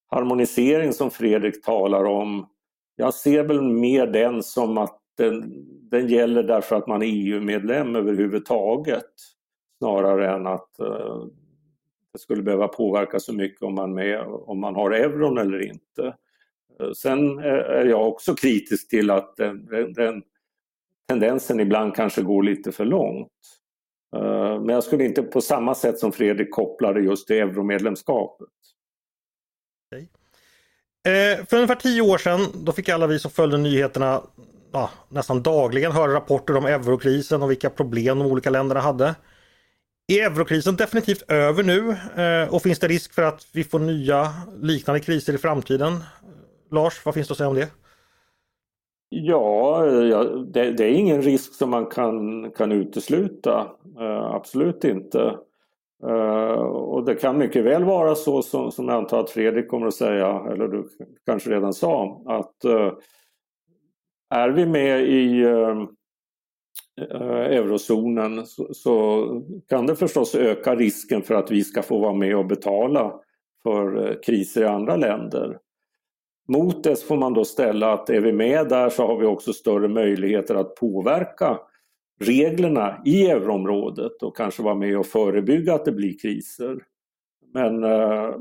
harmonisering 0.10 0.94
som 0.94 1.12
Fredrik 1.12 1.64
talar 1.64 2.04
om, 2.04 2.48
jag 2.96 3.14
ser 3.14 3.44
väl 3.44 3.62
mer 3.62 4.08
den 4.08 4.44
som 4.44 4.78
att 4.78 5.00
den, 5.18 5.54
den 5.90 6.08
gäller 6.08 6.44
därför 6.44 6.76
att 6.76 6.88
man 6.88 7.02
är 7.02 7.08
EU-medlem 7.08 7.96
överhuvudtaget 7.96 9.12
snarare 9.78 10.32
än 10.32 10.48
att 10.48 10.80
eh, 10.80 11.26
det 12.14 12.20
skulle 12.20 12.44
behöva 12.44 12.68
påverka 12.68 13.20
så 13.20 13.34
mycket 13.34 13.62
om 13.62 13.76
man, 13.76 13.94
med, 13.94 14.22
om 14.28 14.60
man 14.60 14.76
har 14.76 14.92
euron 14.92 15.38
eller 15.38 15.68
inte. 15.68 16.16
Eh, 16.80 16.92
sen 16.92 17.40
är 17.40 17.86
jag 17.86 18.08
också 18.08 18.36
kritisk 18.36 18.90
till 18.90 19.10
att 19.10 19.36
den, 19.38 19.94
den, 19.94 20.24
tendensen 21.08 21.60
ibland 21.60 21.96
kanske 21.96 22.22
går 22.22 22.44
lite 22.44 22.72
för 22.72 22.86
långt. 22.86 23.32
Eh, 24.16 24.62
men 24.62 24.70
jag 24.70 24.84
skulle 24.84 25.06
inte 25.06 25.24
på 25.24 25.42
samma 25.42 25.76
sätt 25.76 26.00
som 26.00 26.12
Fredrik 26.12 26.52
koppla 26.52 26.94
det 26.94 27.02
just 27.02 27.28
till 27.28 27.36
euromedlemskapet. 27.36 28.48
Okay. 29.92 30.08
Eh, 31.14 31.46
för 31.46 31.58
ungefär 31.58 31.76
tio 31.76 32.02
år 32.02 32.18
sedan 32.18 32.40
då 32.54 32.72
fick 32.72 32.90
alla 32.90 33.08
vi 33.08 33.20
som 33.20 33.32
följde 33.32 33.58
nyheterna 33.58 34.22
ja, 34.72 34.90
nästan 35.10 35.44
dagligen 35.44 35.92
höra 35.92 36.14
rapporter 36.14 36.58
om 36.58 36.66
eurokrisen 36.66 37.44
och 37.44 37.52
vilka 37.52 37.70
problem 37.70 38.20
de 38.20 38.28
olika 38.28 38.50
länderna 38.50 38.82
hade. 38.82 39.16
Är 40.08 40.32
eurokrisen 40.32 40.76
definitivt 40.76 41.32
över 41.32 41.64
nu 41.64 41.90
eh, 42.24 42.54
och 42.54 42.62
finns 42.62 42.80
det 42.80 42.88
risk 42.88 43.14
för 43.14 43.22
att 43.22 43.48
vi 43.52 43.64
får 43.64 43.80
nya 43.80 44.34
liknande 44.62 45.00
kriser 45.00 45.34
i 45.34 45.38
framtiden? 45.38 46.04
Lars, 46.72 47.06
vad 47.06 47.14
finns 47.14 47.28
det 47.28 47.32
att 47.32 47.38
säga 47.38 47.50
om 47.50 47.56
det? 47.56 47.70
Ja, 49.10 49.82
det, 50.54 50.72
det 50.72 50.84
är 50.84 50.92
ingen 50.92 51.22
risk 51.22 51.54
som 51.54 51.70
man 51.70 51.86
kan, 51.86 52.52
kan 52.52 52.72
utesluta. 52.72 53.72
Uh, 54.00 54.36
absolut 54.36 54.84
inte. 54.84 55.38
Uh, 56.04 56.62
och 56.62 57.06
det 57.06 57.16
kan 57.16 57.38
mycket 57.38 57.66
väl 57.66 57.84
vara 57.84 58.16
så 58.16 58.42
som, 58.42 58.72
som 58.72 58.88
jag 58.88 58.98
antar 58.98 59.20
att 59.20 59.30
Fredrik 59.30 59.68
kommer 59.68 59.88
att 59.88 59.94
säga, 59.94 60.46
eller 60.52 60.68
du 60.68 60.90
kanske 61.26 61.50
redan 61.50 61.74
sa, 61.74 62.22
att 62.26 62.66
uh, 62.66 62.94
är 64.30 64.50
vi 64.50 64.66
med 64.66 65.02
i 65.02 65.44
eurozonen 67.22 68.46
så, 68.46 68.74
så, 68.74 69.26
kan 69.70 69.86
det 69.86 69.96
förstås 69.96 70.36
öka 70.36 70.76
risken 70.76 71.22
för 71.22 71.36
att 71.36 71.52
vi 71.52 71.64
ska 71.64 71.82
få 71.82 72.00
vara 72.00 72.14
med 72.14 72.38
och 72.38 72.46
betala 72.46 73.14
för 73.64 74.20
kriser 74.24 74.62
i 74.62 74.66
andra 74.66 74.96
länder. 74.96 75.60
Mot 76.48 76.84
det 76.84 77.04
får 77.04 77.18
man 77.18 77.34
då 77.34 77.46
ställa 77.46 77.94
att 77.94 78.10
är 78.10 78.22
vi 78.22 78.34
med 78.34 78.70
där 78.70 78.90
så 78.90 79.08
har 79.08 79.18
vi 79.18 79.26
också 79.26 79.54
större 79.54 79.88
möjligheter 79.88 80.56
att 80.56 80.76
påverka 80.76 81.60
reglerna 82.20 83.02
i 83.06 83.28
euroområdet 83.28 84.24
och 84.24 84.38
kanske 84.38 84.64
vara 84.64 84.76
med 84.76 84.98
och 84.98 85.06
förebygga 85.06 85.74
att 85.74 85.86
det 85.86 85.92
blir 85.92 86.20
kriser. 86.20 86.84
Men 87.54 87.84
eh, 87.84 88.36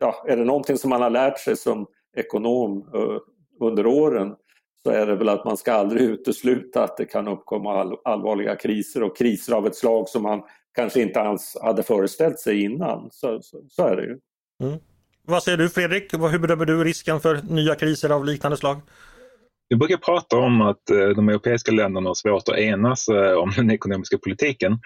ja, 0.00 0.24
är 0.26 0.36
det 0.36 0.44
någonting 0.44 0.78
som 0.78 0.90
man 0.90 1.02
har 1.02 1.10
lärt 1.10 1.38
sig 1.38 1.56
som 1.56 1.86
ekonom 2.16 2.88
eh, 2.94 3.18
under 3.60 3.86
åren 3.86 4.34
så 4.82 4.90
är 4.90 5.06
det 5.06 5.16
väl 5.16 5.28
att 5.28 5.44
man 5.44 5.56
ska 5.56 5.72
aldrig 5.72 6.02
utesluta 6.02 6.84
att 6.84 6.96
det 6.96 7.04
kan 7.04 7.28
uppkomma 7.28 7.80
all, 7.80 7.96
allvarliga 8.04 8.56
kriser 8.56 9.02
och 9.02 9.16
kriser 9.16 9.54
av 9.54 9.66
ett 9.66 9.76
slag 9.76 10.08
som 10.08 10.22
man 10.22 10.42
kanske 10.72 11.02
inte 11.02 11.20
ens 11.20 11.56
hade 11.62 11.82
föreställt 11.82 12.38
sig 12.38 12.62
innan. 12.62 13.08
Så, 13.10 13.42
så, 13.42 13.64
så 13.68 13.86
är 13.86 13.96
det 13.96 14.02
ju. 14.02 14.18
Mm. 14.62 14.78
Vad 15.26 15.42
säger 15.42 15.58
du 15.58 15.68
Fredrik? 15.68 16.14
Hur 16.14 16.38
bedömer 16.38 16.66
du 16.66 16.84
risken 16.84 17.20
för 17.20 17.42
nya 17.42 17.74
kriser 17.74 18.10
av 18.10 18.24
liknande 18.24 18.56
slag? 18.56 18.80
Vi 19.68 19.76
brukar 19.76 19.96
prata 19.96 20.36
om 20.36 20.60
att 20.60 20.90
eh, 20.90 21.08
de 21.08 21.28
europeiska 21.28 21.72
länderna 21.72 22.10
har 22.10 22.14
svårt 22.14 22.48
att 22.48 22.58
enas 22.58 23.08
eh, 23.08 23.32
om 23.32 23.52
den 23.56 23.70
ekonomiska 23.70 24.18
politiken. 24.18 24.78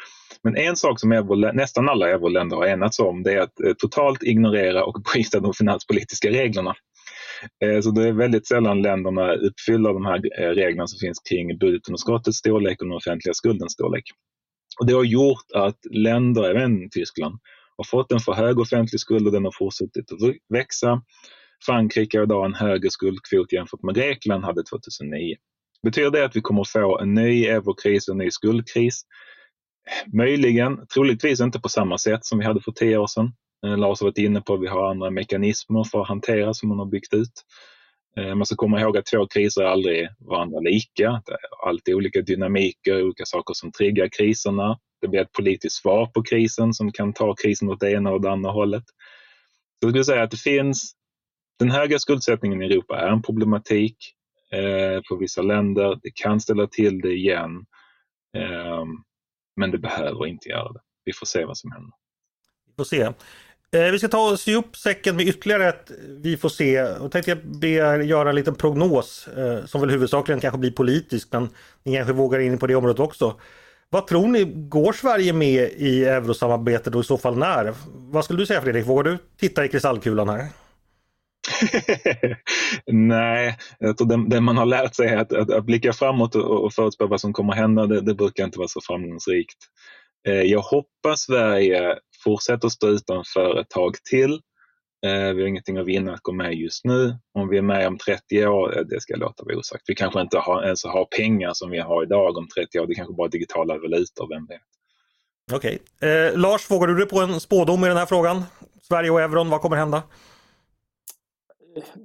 Men 0.42 0.56
en 0.56 0.76
sak 0.76 1.00
som 1.00 1.26
nästan 1.54 1.88
alla 1.88 2.10
euroländer 2.10 2.56
har 2.56 2.66
enats 2.66 2.98
om 2.98 3.22
det 3.22 3.32
är 3.32 3.40
att 3.40 3.60
eh, 3.60 3.72
totalt 3.78 4.22
ignorera 4.22 4.84
och 4.84 5.02
bryta 5.12 5.40
de 5.40 5.54
finanspolitiska 5.54 6.28
reglerna. 6.28 6.74
Så 7.82 7.90
det 7.90 8.08
är 8.08 8.12
väldigt 8.12 8.46
sällan 8.46 8.82
länderna 8.82 9.34
uppfyller 9.34 9.92
de 9.92 10.06
här 10.06 10.20
reglerna 10.54 10.86
som 10.86 10.98
finns 10.98 11.18
kring 11.30 11.58
budgetunderskottets 11.58 12.38
storlek 12.38 12.80
och 12.80 12.86
den 12.86 12.96
offentliga 12.96 13.34
skuldens 13.34 13.72
storlek. 13.72 14.04
Och 14.80 14.86
det 14.86 14.92
har 14.92 15.04
gjort 15.04 15.46
att 15.54 15.78
länder, 15.90 16.50
även 16.50 16.90
Tyskland, 16.90 17.38
har 17.78 17.84
fått 17.84 18.12
en 18.12 18.20
för 18.20 18.32
hög 18.32 18.58
offentlig 18.58 19.00
skuld 19.00 19.26
och 19.26 19.32
den 19.32 19.44
har 19.44 19.52
fortsatt 19.58 19.88
att 19.96 20.34
växa. 20.48 21.02
Frankrike 21.66 22.18
har 22.18 22.24
idag 22.24 22.46
en 22.46 22.54
högre 22.54 22.90
skuldkvot 22.90 23.52
jämfört 23.52 23.82
med 23.82 23.94
Grekland 23.94 24.44
hade 24.44 24.62
2009. 24.62 25.36
Betyder 25.82 26.10
det 26.10 26.24
att 26.24 26.36
vi 26.36 26.40
kommer 26.40 26.60
att 26.60 26.68
få 26.68 26.98
en 26.98 27.14
ny 27.14 27.46
eurokris 27.46 28.08
och 28.08 28.12
en 28.12 28.18
ny 28.18 28.30
skuldkris? 28.30 29.02
Möjligen, 30.12 30.86
troligtvis 30.94 31.40
inte 31.40 31.60
på 31.60 31.68
samma 31.68 31.98
sätt 31.98 32.24
som 32.24 32.38
vi 32.38 32.44
hade 32.44 32.60
för 32.60 32.72
tio 32.72 32.98
år 32.98 33.06
sedan. 33.06 33.32
Eh, 33.66 33.78
Lars 33.78 34.00
har 34.00 34.06
varit 34.06 34.18
inne 34.18 34.40
på 34.40 34.54
att 34.54 34.60
vi 34.60 34.66
har 34.66 34.90
andra 34.90 35.10
mekanismer 35.10 35.84
för 35.84 36.02
att 36.02 36.08
hantera 36.08 36.54
som 36.54 36.68
man 36.68 36.78
har 36.78 36.86
byggt 36.86 37.14
ut. 37.14 37.32
Eh, 38.18 38.34
man 38.34 38.46
ska 38.46 38.56
komma 38.56 38.80
ihåg 38.80 38.96
att 38.96 39.06
två 39.06 39.26
kriser 39.26 39.62
är 39.62 39.66
aldrig 39.66 40.08
varandra 40.18 40.60
lika. 40.60 41.22
Det 41.26 41.32
är 41.32 41.68
alltid 41.68 41.94
olika 41.94 42.20
dynamiker, 42.20 43.02
olika 43.02 43.24
saker 43.24 43.54
som 43.54 43.72
triggar 43.72 44.08
kriserna. 44.08 44.78
Det 45.00 45.08
blir 45.08 45.20
ett 45.20 45.32
politiskt 45.32 45.76
svar 45.76 46.06
på 46.06 46.22
krisen 46.22 46.74
som 46.74 46.92
kan 46.92 47.12
ta 47.12 47.34
krisen 47.34 47.68
åt 47.68 47.80
det 47.80 47.92
ena 47.92 48.10
och 48.10 48.20
det 48.20 48.30
andra 48.30 48.50
hållet. 48.50 48.84
Så 48.86 49.86
jag 49.86 49.90
skulle 49.90 50.04
säga 50.04 50.22
att 50.22 50.30
det 50.30 50.40
finns 50.40 50.94
den 51.58 51.70
höga 51.70 51.98
skuldsättningen 51.98 52.62
i 52.62 52.64
Europa 52.64 53.00
är 53.00 53.08
en 53.08 53.22
problematik 53.22 53.96
eh, 54.52 55.02
för 55.08 55.18
vissa 55.18 55.42
länder. 55.42 55.98
Det 56.02 56.10
kan 56.14 56.40
ställa 56.40 56.66
till 56.66 57.00
det 57.00 57.12
igen. 57.12 57.66
Eh, 58.36 58.84
men 59.56 59.70
det 59.70 59.78
behöver 59.78 60.26
inte 60.26 60.48
göra 60.48 60.72
det. 60.72 60.80
Vi 61.04 61.12
får 61.12 61.26
se 61.26 61.44
vad 61.44 61.58
som 61.58 61.72
händer. 61.72 61.92
Vi 62.66 62.72
får 62.76 62.84
se. 62.84 63.12
Eh, 63.74 63.92
vi 63.92 63.98
ska 63.98 64.08
ta 64.08 64.30
och 64.30 64.40
sy 64.40 64.54
upp 64.54 64.76
säcken 64.76 65.16
med 65.16 65.28
ytterligare 65.28 65.68
ett 65.68 65.90
vi 66.22 66.36
får 66.36 66.48
se. 66.48 66.82
Och 66.82 67.12
tänkte 67.12 67.30
jag 67.30 67.38
be 67.60 67.68
er 67.68 67.98
göra 67.98 68.28
en 68.28 68.34
liten 68.34 68.54
prognos 68.54 69.28
eh, 69.28 69.64
som 69.64 69.80
väl 69.80 69.90
huvudsakligen 69.90 70.40
kanske 70.40 70.58
blir 70.58 70.70
politisk 70.70 71.28
men 71.32 71.48
ni 71.84 71.96
kanske 71.96 72.12
vågar 72.12 72.38
in 72.38 72.58
på 72.58 72.66
det 72.66 72.74
området 72.74 73.00
också. 73.00 73.40
Vad 73.90 74.06
tror 74.06 74.28
ni, 74.28 74.44
går 74.44 74.92
Sverige 74.92 75.32
med 75.32 75.70
i 75.76 76.04
eurosamarbetet 76.04 76.94
och 76.94 77.00
i 77.00 77.04
så 77.04 77.18
fall 77.18 77.38
när? 77.38 77.74
Vad 77.94 78.24
skulle 78.24 78.38
du 78.38 78.46
säga 78.46 78.62
Fredrik, 78.62 78.86
vågar 78.86 79.04
du 79.04 79.18
titta 79.40 79.64
i 79.64 79.68
kristallkulan 79.68 80.28
här? 80.28 80.46
Nej, 82.86 83.56
jag 83.78 83.96
tror 83.96 84.08
det, 84.08 84.28
det, 84.28 84.40
man 84.40 84.56
har 84.56 84.66
lärt 84.66 84.94
sig 84.94 85.08
är 85.08 85.16
att, 85.16 85.32
att, 85.32 85.50
att 85.50 85.64
blicka 85.64 85.92
framåt 85.92 86.34
och, 86.34 86.64
och 86.64 86.72
förutspå 86.72 87.06
vad 87.06 87.20
som 87.20 87.32
kommer 87.32 87.52
hända, 87.52 87.86
det, 87.86 88.00
det 88.00 88.14
brukar 88.14 88.44
inte 88.44 88.58
vara 88.58 88.68
så 88.68 88.80
framgångsrikt. 88.80 89.58
Eh, 90.28 90.42
jag 90.42 90.60
hoppas 90.60 91.20
Sverige 91.20 91.98
fortsätter 92.24 92.68
stå 92.68 92.88
utanför 92.88 93.60
ett 93.60 93.70
tag 93.70 93.94
till. 94.10 94.32
Eh, 95.06 95.34
vi 95.34 95.42
har 95.42 95.48
ingenting 95.48 95.76
att 95.76 95.86
vinna 95.86 96.14
att 96.14 96.22
gå 96.22 96.32
med 96.32 96.54
just 96.54 96.84
nu. 96.84 97.16
Om 97.34 97.48
vi 97.48 97.58
är 97.58 97.62
med 97.62 97.86
om 97.86 97.98
30 97.98 98.46
år, 98.46 98.78
eh, 98.78 98.84
det 98.84 99.00
ska 99.00 99.12
jag 99.12 99.20
låta 99.20 99.44
vara 99.44 99.56
osagt. 99.56 99.82
Vi 99.86 99.94
kanske 99.94 100.20
inte 100.20 100.38
har, 100.38 100.62
ens 100.64 100.84
har 100.84 101.04
pengar 101.04 101.50
som 101.54 101.70
vi 101.70 101.78
har 101.78 102.02
idag 102.02 102.36
om 102.36 102.48
30 102.48 102.80
år. 102.80 102.86
Det 102.86 102.94
kanske 102.94 103.14
bara 103.14 103.28
digitala 103.28 103.78
valutor, 103.78 104.28
vem 104.28 104.46
vet? 104.46 104.60
Okej. 105.52 105.78
Okay. 105.98 106.10
Eh, 106.10 106.38
Lars, 106.38 106.70
vågar 106.70 106.86
du 106.86 106.94
dig 106.94 107.06
på 107.06 107.20
en 107.20 107.40
spådom 107.40 107.84
i 107.84 107.88
den 107.88 107.96
här 107.96 108.06
frågan? 108.06 108.42
Sverige 108.82 109.10
och 109.10 109.20
euron, 109.20 109.50
vad 109.50 109.60
kommer 109.60 109.76
hända? 109.76 110.02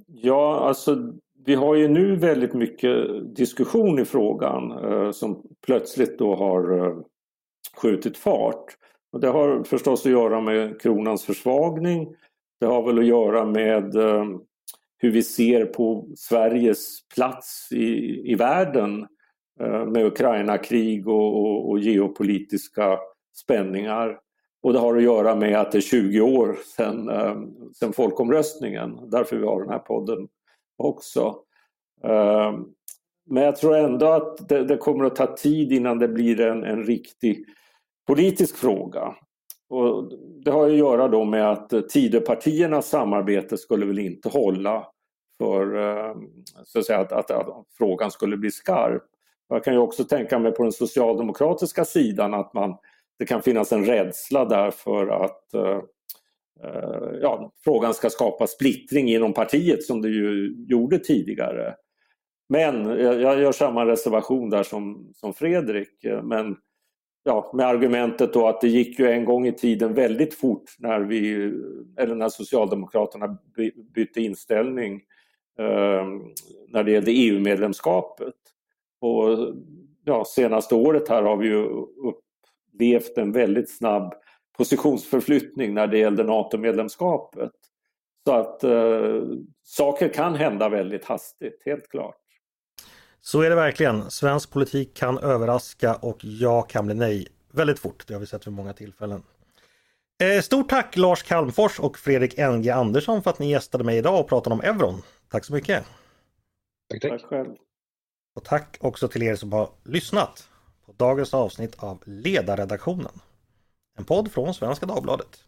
Ja, 0.08 0.68
alltså 0.68 1.14
vi 1.46 1.56
har 1.56 1.76
ju 1.76 1.88
nu 1.88 2.16
väldigt 2.16 2.54
mycket 2.54 2.96
diskussion 3.36 4.00
i 4.00 4.06
frågan 4.06 4.72
eh, 4.72 5.12
som 5.12 5.44
plötsligt 5.66 6.20
då 6.20 6.36
har 6.36 6.78
eh, 6.78 6.96
skjutit 7.78 8.18
fart. 8.18 8.66
Och 9.14 9.20
det 9.20 9.28
har 9.28 9.64
förstås 9.64 10.06
att 10.06 10.12
göra 10.12 10.42
med 10.42 10.82
kronans 10.82 11.26
försvagning. 11.26 12.16
Det 12.60 12.66
har 12.66 12.84
väl 12.84 13.00
att 13.00 13.06
göra 13.06 13.46
med 13.46 13.96
eh, 13.96 14.26
hur 14.98 15.12
vi 15.12 15.24
ser 15.24 15.66
på 15.66 16.08
Sveriges 16.18 17.08
plats 17.16 17.72
i, 17.72 18.22
i 18.32 18.36
världen 18.36 19.08
eh, 19.60 19.86
med 19.86 20.06
Ukraina-krig 20.06 21.08
och, 21.08 21.40
och, 21.40 21.70
och 21.70 21.80
geopolitiska 21.80 23.00
spänningar. 23.36 24.20
Och 24.64 24.74
det 24.74 24.80
har 24.80 24.98
att 24.98 25.04
göra 25.04 25.36
med 25.36 25.60
att 25.60 25.72
det 25.72 25.78
är 25.78 25.82
20 25.82 26.22
år 26.22 26.58
sedan, 26.76 27.10
eh, 27.10 27.36
sedan 27.74 27.94
folkomröstningen, 27.94 29.10
därför 29.10 29.38
vi 29.38 29.46
har 29.46 29.62
den 29.62 29.70
här 29.70 29.80
podden 29.80 30.28
också. 30.78 31.36
Men 33.26 33.44
jag 33.44 33.56
tror 33.56 33.76
ändå 33.76 34.06
att 34.06 34.50
det, 34.50 34.64
det, 34.64 34.78
kommer 34.78 35.06
att 35.06 35.16
ta 35.16 35.36
tid 35.36 35.72
innan 35.72 36.00
det 36.00 36.08
blir 36.08 36.42
en, 36.42 36.64
en 36.64 36.84
riktig 36.84 37.46
politisk 38.08 38.58
fråga. 38.58 39.16
Och 39.70 40.12
det 40.46 40.52
har 40.52 40.70
att 40.70 40.78
göra 40.78 41.08
då 41.08 41.26
med 41.26 41.52
att 41.52 41.90
Tidöpartiernas 41.90 42.90
samarbete 42.90 43.58
skulle 43.58 43.86
väl 43.86 44.00
inte 44.00 44.30
hålla 44.30 44.88
för 45.38 45.76
eh, 45.76 46.16
så 46.64 46.80
att, 46.80 46.86
säga, 46.86 47.00
att, 47.00 47.12
att, 47.12 47.32
att, 47.32 47.66
frågan 47.78 48.12
skulle 48.12 48.38
bli 48.38 48.52
skarp. 48.52 49.04
Jag 49.50 49.64
kan 49.64 49.74
ju 49.74 49.80
också 49.80 50.04
tänka 50.04 50.40
mig 50.40 50.52
på 50.52 50.64
den 50.64 50.72
socialdemokratiska 50.72 51.86
sidan 51.86 52.34
att 52.34 52.54
man 52.54 52.76
det 53.20 53.26
kan 53.26 53.42
finnas 53.42 53.72
en 53.72 53.86
rädsla 53.86 54.46
där 54.46 54.72
för 54.72 55.08
att 55.08 55.54
eh, 55.54 55.82
eh 56.64 57.20
ja, 57.22 57.52
frågan 57.64 57.94
ska 57.94 58.10
skapa 58.10 58.48
splittring 58.48 59.10
inom 59.10 59.34
partiet 59.34 59.84
som 59.84 60.02
det 60.02 60.10
ju 60.10 60.56
gjorde 60.68 61.00
tidigare. 61.00 61.76
Men 62.50 62.86
jag 63.00 63.40
gör 63.40 63.52
samma 63.52 63.86
reservation 63.86 64.50
där 64.50 64.64
som, 64.64 65.12
som 65.16 65.34
Fredrik. 65.34 66.04
Eh, 66.04 66.24
men 66.24 66.56
ja, 67.24 67.52
med 67.54 67.68
argumentet 67.68 68.34
då 68.34 68.48
att 68.48 68.62
det 68.62 68.68
gick 68.68 69.00
ju 69.00 69.10
en 69.10 69.26
gång 69.26 69.48
i 69.48 69.52
tiden 69.52 69.94
väldigt 69.94 70.34
fort 70.34 70.76
när 70.80 71.00
vi, 71.00 71.34
eller 71.98 72.16
när 72.16 72.30
Socialdemokraterna 72.30 73.38
bytte 73.96 74.22
inställning 74.22 75.02
eh, 75.60 76.06
när 76.68 76.84
det 76.84 76.92
gällde 76.92 77.12
EU-medlemskapet. 77.12 78.36
Och 79.02 79.54
ja, 80.04 80.26
senaste 80.26 80.76
året 80.76 81.10
här 81.10 81.24
har 81.24 81.38
vi 81.38 81.48
ju 81.48 81.68
upplevt 81.98 83.18
en 83.18 83.32
väldigt 83.32 83.78
snabb 83.78 84.14
positionsförflyttning 84.58 85.74
när 85.74 85.88
det 85.88 85.98
gällde 85.98 86.24
NATO-medlemskapet. 86.24 87.52
Så 88.28 88.34
att 88.34 88.64
eh, 88.64 89.22
saker 89.64 90.08
kan 90.08 90.36
hända 90.36 90.70
väldigt 90.70 91.06
hastigt, 91.06 91.62
helt 91.66 91.88
klart. 91.90 92.23
Så 93.26 93.42
är 93.42 93.50
det 93.50 93.56
verkligen. 93.56 94.12
Svensk 94.12 94.52
politik 94.52 94.94
kan 94.94 95.18
överraska 95.18 95.96
och 95.96 96.18
ja 96.22 96.62
kan 96.62 96.86
bli 96.86 96.96
nej 96.96 97.28
väldigt 97.52 97.80
fort. 97.80 98.08
Det 98.08 98.14
har 98.14 98.22
vi 98.22 98.28
sett 98.28 98.48
vid 98.48 98.54
många 98.54 98.74
tillfällen. 98.74 99.24
Eh, 100.24 100.42
stort 100.42 100.70
tack 100.70 100.98
Lars 100.98 101.24
Kalmfors 101.24 101.80
och 101.80 101.98
Fredrik 101.98 102.38
NG 102.38 102.70
Andersson 102.70 103.24
för 103.24 103.30
att 103.30 103.40
ni 103.40 103.52
gästade 103.52 103.84
mig 103.84 103.98
idag 103.98 104.20
och 104.20 104.30
pratade 104.30 104.54
om 104.54 104.62
euron. 104.62 105.02
Tack 105.30 105.46
så 105.46 105.54
mycket! 105.54 105.86
Tack, 106.90 107.02
tack. 107.02 107.12
tack 107.12 107.30
själv! 107.30 107.56
Och 108.36 108.44
tack 108.44 108.78
också 108.80 109.08
till 109.08 109.24
er 109.24 109.36
som 109.36 109.54
har 109.54 109.70
lyssnat 109.84 110.50
på 110.86 110.94
dagens 110.98 111.34
avsnitt 111.34 111.76
av 111.78 112.04
Ledarredaktionen. 112.06 113.20
En 113.98 114.06
podd 114.06 114.32
från 114.32 114.54
Svenska 114.54 114.86
Dagbladet. 114.86 115.44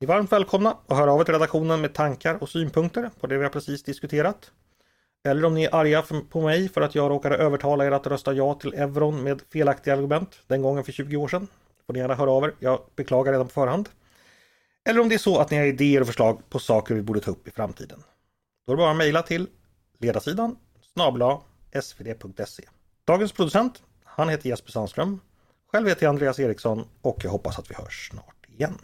Ni 0.00 0.04
är 0.04 0.08
varmt 0.08 0.32
välkomna 0.32 0.76
att 0.86 0.96
höra 0.96 1.12
av 1.12 1.20
er 1.20 1.24
till 1.24 1.34
redaktionen 1.34 1.80
med 1.80 1.94
tankar 1.94 2.42
och 2.42 2.48
synpunkter 2.48 3.10
på 3.20 3.26
det 3.26 3.36
vi 3.38 3.42
har 3.42 3.50
precis 3.50 3.82
diskuterat. 3.82 4.52
Eller 5.24 5.44
om 5.44 5.54
ni 5.54 5.64
är 5.64 5.74
arga 5.74 6.04
på 6.30 6.40
mig 6.40 6.68
för 6.68 6.80
att 6.80 6.94
jag 6.94 7.10
råkade 7.10 7.36
övertala 7.36 7.86
er 7.86 7.90
att 7.90 8.06
rösta 8.06 8.32
ja 8.32 8.54
till 8.54 8.74
euron 8.74 9.22
med 9.22 9.42
felaktiga 9.52 9.94
argument 9.94 10.38
den 10.46 10.62
gången 10.62 10.84
för 10.84 10.92
20 10.92 11.16
år 11.16 11.28
sedan. 11.28 11.48
Får 11.86 11.92
ni 11.92 11.98
gärna 11.98 12.14
höra 12.14 12.30
av 12.30 12.44
er. 12.44 12.54
Jag 12.58 12.80
beklagar 12.96 13.32
redan 13.32 13.46
på 13.46 13.52
förhand. 13.52 13.88
Eller 14.88 15.00
om 15.00 15.08
det 15.08 15.14
är 15.14 15.18
så 15.18 15.38
att 15.38 15.50
ni 15.50 15.56
har 15.56 15.64
idéer 15.64 16.00
och 16.00 16.06
förslag 16.06 16.42
på 16.48 16.58
saker 16.58 16.94
vi 16.94 17.02
borde 17.02 17.20
ta 17.20 17.30
upp 17.30 17.48
i 17.48 17.50
framtiden. 17.50 18.02
Då 18.66 18.72
är 18.72 18.76
det 18.76 18.80
bara 18.80 18.90
att 18.90 18.96
mejla 18.96 19.22
till 19.22 19.46
ledarsidan 19.98 20.56
snabla 20.92 21.40
svd.se. 21.82 22.64
Dagens 23.04 23.32
producent, 23.32 23.82
han 24.04 24.28
heter 24.28 24.48
Jesper 24.48 24.72
Sandström. 24.72 25.20
Själv 25.72 25.88
heter 25.88 26.02
jag 26.02 26.10
Andreas 26.10 26.38
Eriksson 26.38 26.88
och 27.02 27.24
jag 27.24 27.30
hoppas 27.30 27.58
att 27.58 27.70
vi 27.70 27.74
hörs 27.74 28.08
snart 28.10 28.46
igen. 28.48 28.78